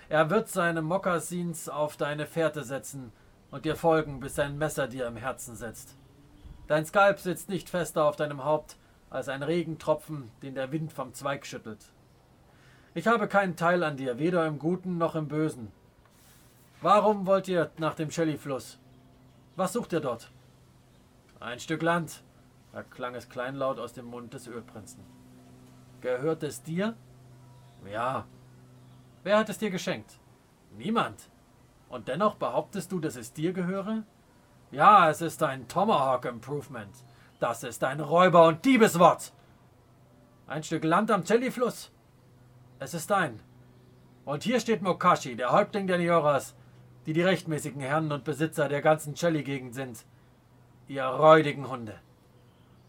Er 0.09 0.31
wird 0.31 0.48
seine 0.48 0.83
Mokassins 0.83 1.68
auf 1.68 1.96
deine 1.96 2.26
Fährte 2.26 2.62
setzen 2.62 3.12
und 3.56 3.64
dir 3.64 3.74
folgen, 3.74 4.20
bis 4.20 4.34
sein 4.34 4.58
Messer 4.58 4.86
dir 4.86 5.06
im 5.06 5.16
Herzen 5.16 5.56
setzt. 5.56 5.96
Dein 6.66 6.84
Skalp 6.84 7.18
sitzt 7.18 7.48
nicht 7.48 7.70
fester 7.70 8.04
auf 8.04 8.14
deinem 8.14 8.44
Haupt 8.44 8.76
als 9.08 9.30
ein 9.30 9.42
Regentropfen, 9.42 10.30
den 10.42 10.54
der 10.54 10.72
Wind 10.72 10.92
vom 10.92 11.14
Zweig 11.14 11.46
schüttelt. 11.46 11.90
Ich 12.92 13.06
habe 13.06 13.28
keinen 13.28 13.56
Teil 13.56 13.82
an 13.82 13.96
dir, 13.96 14.18
weder 14.18 14.46
im 14.46 14.58
Guten 14.58 14.98
noch 14.98 15.14
im 15.14 15.28
Bösen. 15.28 15.72
Warum 16.82 17.26
wollt 17.26 17.48
ihr 17.48 17.70
nach 17.78 17.94
dem 17.94 18.10
Shelley-Fluss? 18.10 18.78
Was 19.56 19.72
sucht 19.72 19.94
ihr 19.94 20.00
dort? 20.00 20.30
Ein 21.40 21.58
Stück 21.58 21.80
Land, 21.80 22.22
erklang 22.74 23.14
es 23.14 23.30
kleinlaut 23.30 23.78
aus 23.78 23.94
dem 23.94 24.04
Mund 24.04 24.34
des 24.34 24.48
Ölprinzen. 24.48 25.02
Gehört 26.02 26.42
es 26.42 26.62
dir? 26.62 26.94
Ja. 27.90 28.26
Wer 29.24 29.38
hat 29.38 29.48
es 29.48 29.56
dir 29.56 29.70
geschenkt? 29.70 30.18
Niemand. 30.76 31.30
Und 31.88 32.09
dennoch 32.09 32.35
behauptest 32.35 32.90
du, 32.92 33.01
dass 33.01 33.16
es 33.16 33.33
dir 33.33 33.53
gehöre? 33.53 34.03
Ja, 34.70 35.09
es 35.09 35.20
ist 35.20 35.42
ein 35.42 35.68
Tomahawk 35.68 36.25
Improvement. 36.25 36.94
Das 37.38 37.62
ist 37.62 37.85
ein 37.85 38.01
Räuber- 38.01 38.46
und 38.46 38.64
Diebeswort. 38.64 39.33
Ein 40.46 40.62
Stück 40.62 40.85
Land 40.85 41.11
am 41.11 41.25
Chelly-Fluss. 41.25 41.92
Es 42.79 42.94
ist 42.94 43.11
dein. 43.11 43.40
Und 44.25 44.42
hier 44.42 44.59
steht 44.59 44.83
Mokashi, 44.83 45.37
der 45.37 45.53
Häuptling 45.53 45.87
der 45.87 45.99
Nioras, 45.99 46.55
die 47.07 47.12
die 47.12 47.22
rechtmäßigen 47.22 47.81
Herren 47.81 48.11
und 48.11 48.25
Besitzer 48.25 48.68
der 48.68 48.83
ganzen 48.83 49.14
Chelly-Gegend 49.14 49.75
sind. 49.75 50.05
Ihr 50.88 51.05
räudigen 51.05 51.68
Hunde. 51.68 51.94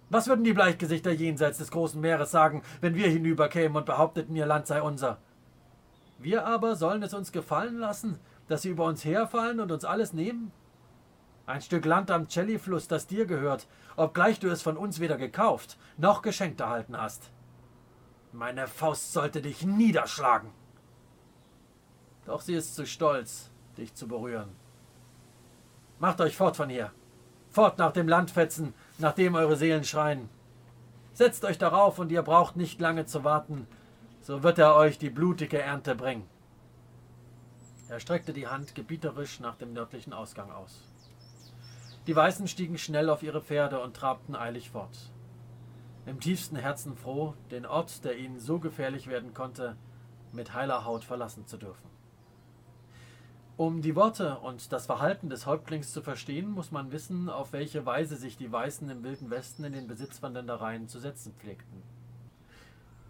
Was 0.09 0.27
würden 0.27 0.43
die 0.43 0.53
Bleichgesichter 0.53 1.11
jenseits 1.11 1.57
des 1.57 1.69
großen 1.69 1.99
Meeres 1.99 2.31
sagen, 2.31 2.63
wenn 2.81 2.95
wir 2.95 3.09
hinüberkämen 3.09 3.77
und 3.77 3.85
behaupteten, 3.85 4.35
ihr 4.35 4.45
Land 4.45 4.65
sei 4.67 4.81
unser? 4.81 5.19
Wir 6.17 6.47
aber 6.47 6.75
sollen 6.75 7.03
es 7.03 7.13
uns 7.13 7.31
gefallen 7.31 7.77
lassen, 7.77 8.19
dass 8.47 8.61
sie 8.61 8.69
über 8.69 8.85
uns 8.85 9.03
herfallen 9.05 9.59
und 9.59 9.71
uns 9.71 9.85
alles 9.85 10.13
nehmen? 10.13 10.51
Ein 11.45 11.61
Stück 11.61 11.85
Land 11.85 12.11
am 12.11 12.27
Chelly-Fluss, 12.27 12.87
das 12.87 13.07
dir 13.07 13.25
gehört, 13.25 13.67
obgleich 13.95 14.39
du 14.39 14.49
es 14.49 14.61
von 14.61 14.77
uns 14.77 14.99
weder 14.99 15.17
gekauft 15.17 15.77
noch 15.97 16.21
geschenkt 16.21 16.59
erhalten 16.59 16.97
hast. 16.97 17.31
Meine 18.33 18.67
Faust 18.67 19.13
sollte 19.13 19.41
dich 19.41 19.65
niederschlagen. 19.65 20.51
Doch 22.25 22.41
sie 22.41 22.55
ist 22.55 22.75
zu 22.75 22.85
stolz, 22.85 23.49
dich 23.77 23.93
zu 23.93 24.07
berühren. 24.07 24.49
Macht 25.99 26.19
euch 26.21 26.35
fort 26.35 26.57
von 26.57 26.69
hier. 26.69 26.91
Fort 27.49 27.77
nach 27.77 27.93
dem 27.93 28.07
Landfetzen, 28.07 28.73
nach 28.97 29.13
dem 29.13 29.35
eure 29.35 29.55
Seelen 29.55 29.85
schreien. 29.85 30.29
Setzt 31.13 31.45
euch 31.45 31.57
darauf 31.57 31.97
und 31.97 32.11
ihr 32.11 32.21
braucht 32.21 32.57
nicht 32.57 32.79
lange 32.79 33.05
zu 33.05 33.23
warten, 33.23 33.65
so 34.21 34.43
wird 34.43 34.59
er 34.59 34.75
euch 34.75 34.99
die 34.99 35.09
blutige 35.09 35.59
Ernte 35.59 35.95
bringen. 35.95 36.27
Er 37.89 37.99
streckte 38.01 38.33
die 38.33 38.47
Hand 38.47 38.75
gebieterisch 38.75 39.39
nach 39.39 39.55
dem 39.55 39.71
nördlichen 39.71 40.11
Ausgang 40.11 40.51
aus. 40.51 40.83
Die 42.05 42.15
Weißen 42.15 42.47
stiegen 42.47 42.77
schnell 42.77 43.09
auf 43.09 43.23
ihre 43.23 43.41
Pferde 43.41 43.81
und 43.81 43.95
trabten 43.95 44.35
eilig 44.35 44.71
fort. 44.71 45.11
Im 46.05 46.19
tiefsten 46.19 46.55
Herzen 46.55 46.95
froh, 46.95 47.33
den 47.51 47.65
Ort, 47.65 48.03
der 48.03 48.17
ihnen 48.17 48.39
so 48.39 48.59
gefährlich 48.59 49.07
werden 49.07 49.33
konnte, 49.33 49.75
mit 50.31 50.53
heiler 50.53 50.85
Haut 50.85 51.03
verlassen 51.03 51.47
zu 51.47 51.57
dürfen. 51.57 51.87
Um 53.57 53.81
die 53.81 53.95
Worte 53.95 54.37
und 54.39 54.71
das 54.71 54.85
Verhalten 54.85 55.29
des 55.29 55.45
Häuptlings 55.45 55.91
zu 55.91 56.01
verstehen, 56.01 56.51
muss 56.51 56.71
man 56.71 56.91
wissen, 56.91 57.29
auf 57.29 57.53
welche 57.53 57.85
Weise 57.85 58.15
sich 58.15 58.37
die 58.37 58.51
Weißen 58.51 58.89
im 58.89 59.03
Wilden 59.03 59.29
Westen 59.29 59.63
in 59.63 59.73
den 59.73 59.87
Besitz 59.87 60.19
von 60.19 60.33
Ländereien 60.33 60.87
zu 60.87 60.99
setzen 60.99 61.33
pflegten. 61.33 61.81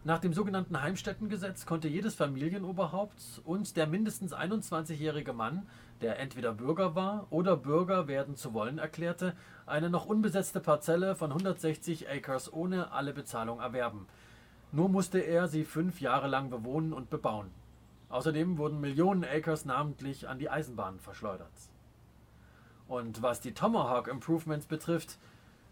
Nach 0.08 0.20
dem 0.20 0.32
sogenannten 0.32 0.82
Heimstättengesetz 0.82 1.66
konnte 1.66 1.90
jedes 1.90 2.16
Familienoberhaupt 2.16 3.42
und 3.44 3.76
der 3.76 3.88
mindestens 3.88 4.34
21-jährige 4.34 5.34
Mann, 5.34 5.68
der 6.00 6.18
entweder 6.18 6.54
Bürger 6.54 6.96
war 6.96 7.28
oder 7.30 7.58
Bürger 7.58 8.08
werden 8.08 8.38
zu 8.38 8.54
wollen 8.54 8.78
erklärte, 8.78 9.36
eine 9.66 9.90
noch 9.90 10.06
unbesetzte 10.06 10.62
Parzelle 10.62 11.18
von 11.18 11.32
160 11.34 12.10
Acres 12.10 12.54
ohne 12.54 12.94
alle 12.94 13.12
Bezahlung 13.12 13.60
erwerben. 13.60 14.08
Nur 14.72 14.88
musste 14.88 15.20
er 15.20 15.50
sie 15.50 15.66
fünf 15.66 16.00
Jahre 16.00 16.30
lang 16.30 16.50
bewohnen 16.50 16.94
und 16.94 17.10
bebauen. 17.10 17.52
Außerdem 18.08 18.58
wurden 18.58 18.80
Millionen 18.80 19.26
Acres 19.26 19.66
namentlich 19.66 20.30
an 20.30 20.40
die 20.40 20.50
Eisenbahnen 20.50 21.02
verschleudert. 21.02 21.52
Und 22.88 23.22
was 23.22 23.42
die 23.42 23.54
Tomahawk 23.54 24.08
Improvements 24.08 24.68
betrifft, 24.68 25.18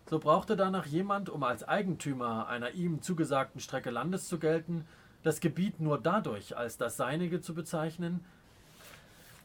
so 0.10 0.20
brauchte 0.20 0.56
danach 0.56 0.86
jemand, 0.86 1.30
um 1.30 1.44
als 1.44 1.68
Eigentümer 1.68 2.48
einer 2.48 2.72
ihm 2.72 3.02
zugesagten 3.02 3.60
Strecke 3.60 3.90
Landes 3.90 4.28
zu 4.28 4.40
gelten, 4.40 4.88
das 5.24 5.40
Gebiet 5.40 5.80
nur 5.80 6.00
dadurch 6.00 6.56
als 6.56 6.78
das 6.78 6.98
seinige 6.98 7.42
zu 7.42 7.56
bezeichnen, 7.56 8.24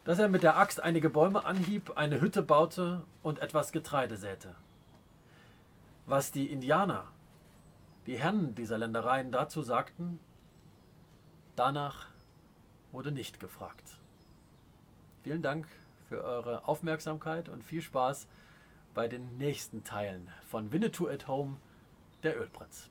dass 0.04 0.18
er 0.18 0.28
mit 0.28 0.42
der 0.42 0.58
Axt 0.58 0.82
einige 0.82 1.08
Bäume 1.08 1.44
anhieb, 1.44 1.96
eine 1.96 2.20
Hütte 2.20 2.42
baute 2.42 3.02
und 3.22 3.38
etwas 3.38 3.72
Getreide 3.72 4.16
säte. 4.16 4.54
Was 6.06 6.32
die 6.32 6.46
Indianer, 6.46 7.04
die 8.06 8.18
Herren 8.18 8.54
dieser 8.54 8.78
Ländereien 8.78 9.30
dazu 9.30 9.62
sagten, 9.62 10.18
danach 11.56 12.08
wurde 12.92 13.12
nicht 13.12 13.40
gefragt. 13.40 13.96
Vielen 15.22 15.42
Dank 15.42 15.68
für 16.08 16.24
eure 16.24 16.66
Aufmerksamkeit 16.66 17.48
und 17.48 17.62
viel 17.62 17.82
Spaß 17.82 18.26
bei 18.94 19.08
den 19.08 19.38
nächsten 19.38 19.84
Teilen 19.84 20.28
von 20.46 20.72
Winnetou 20.72 21.08
at 21.08 21.28
Home, 21.28 21.56
der 22.22 22.38
Ölprinz. 22.38 22.90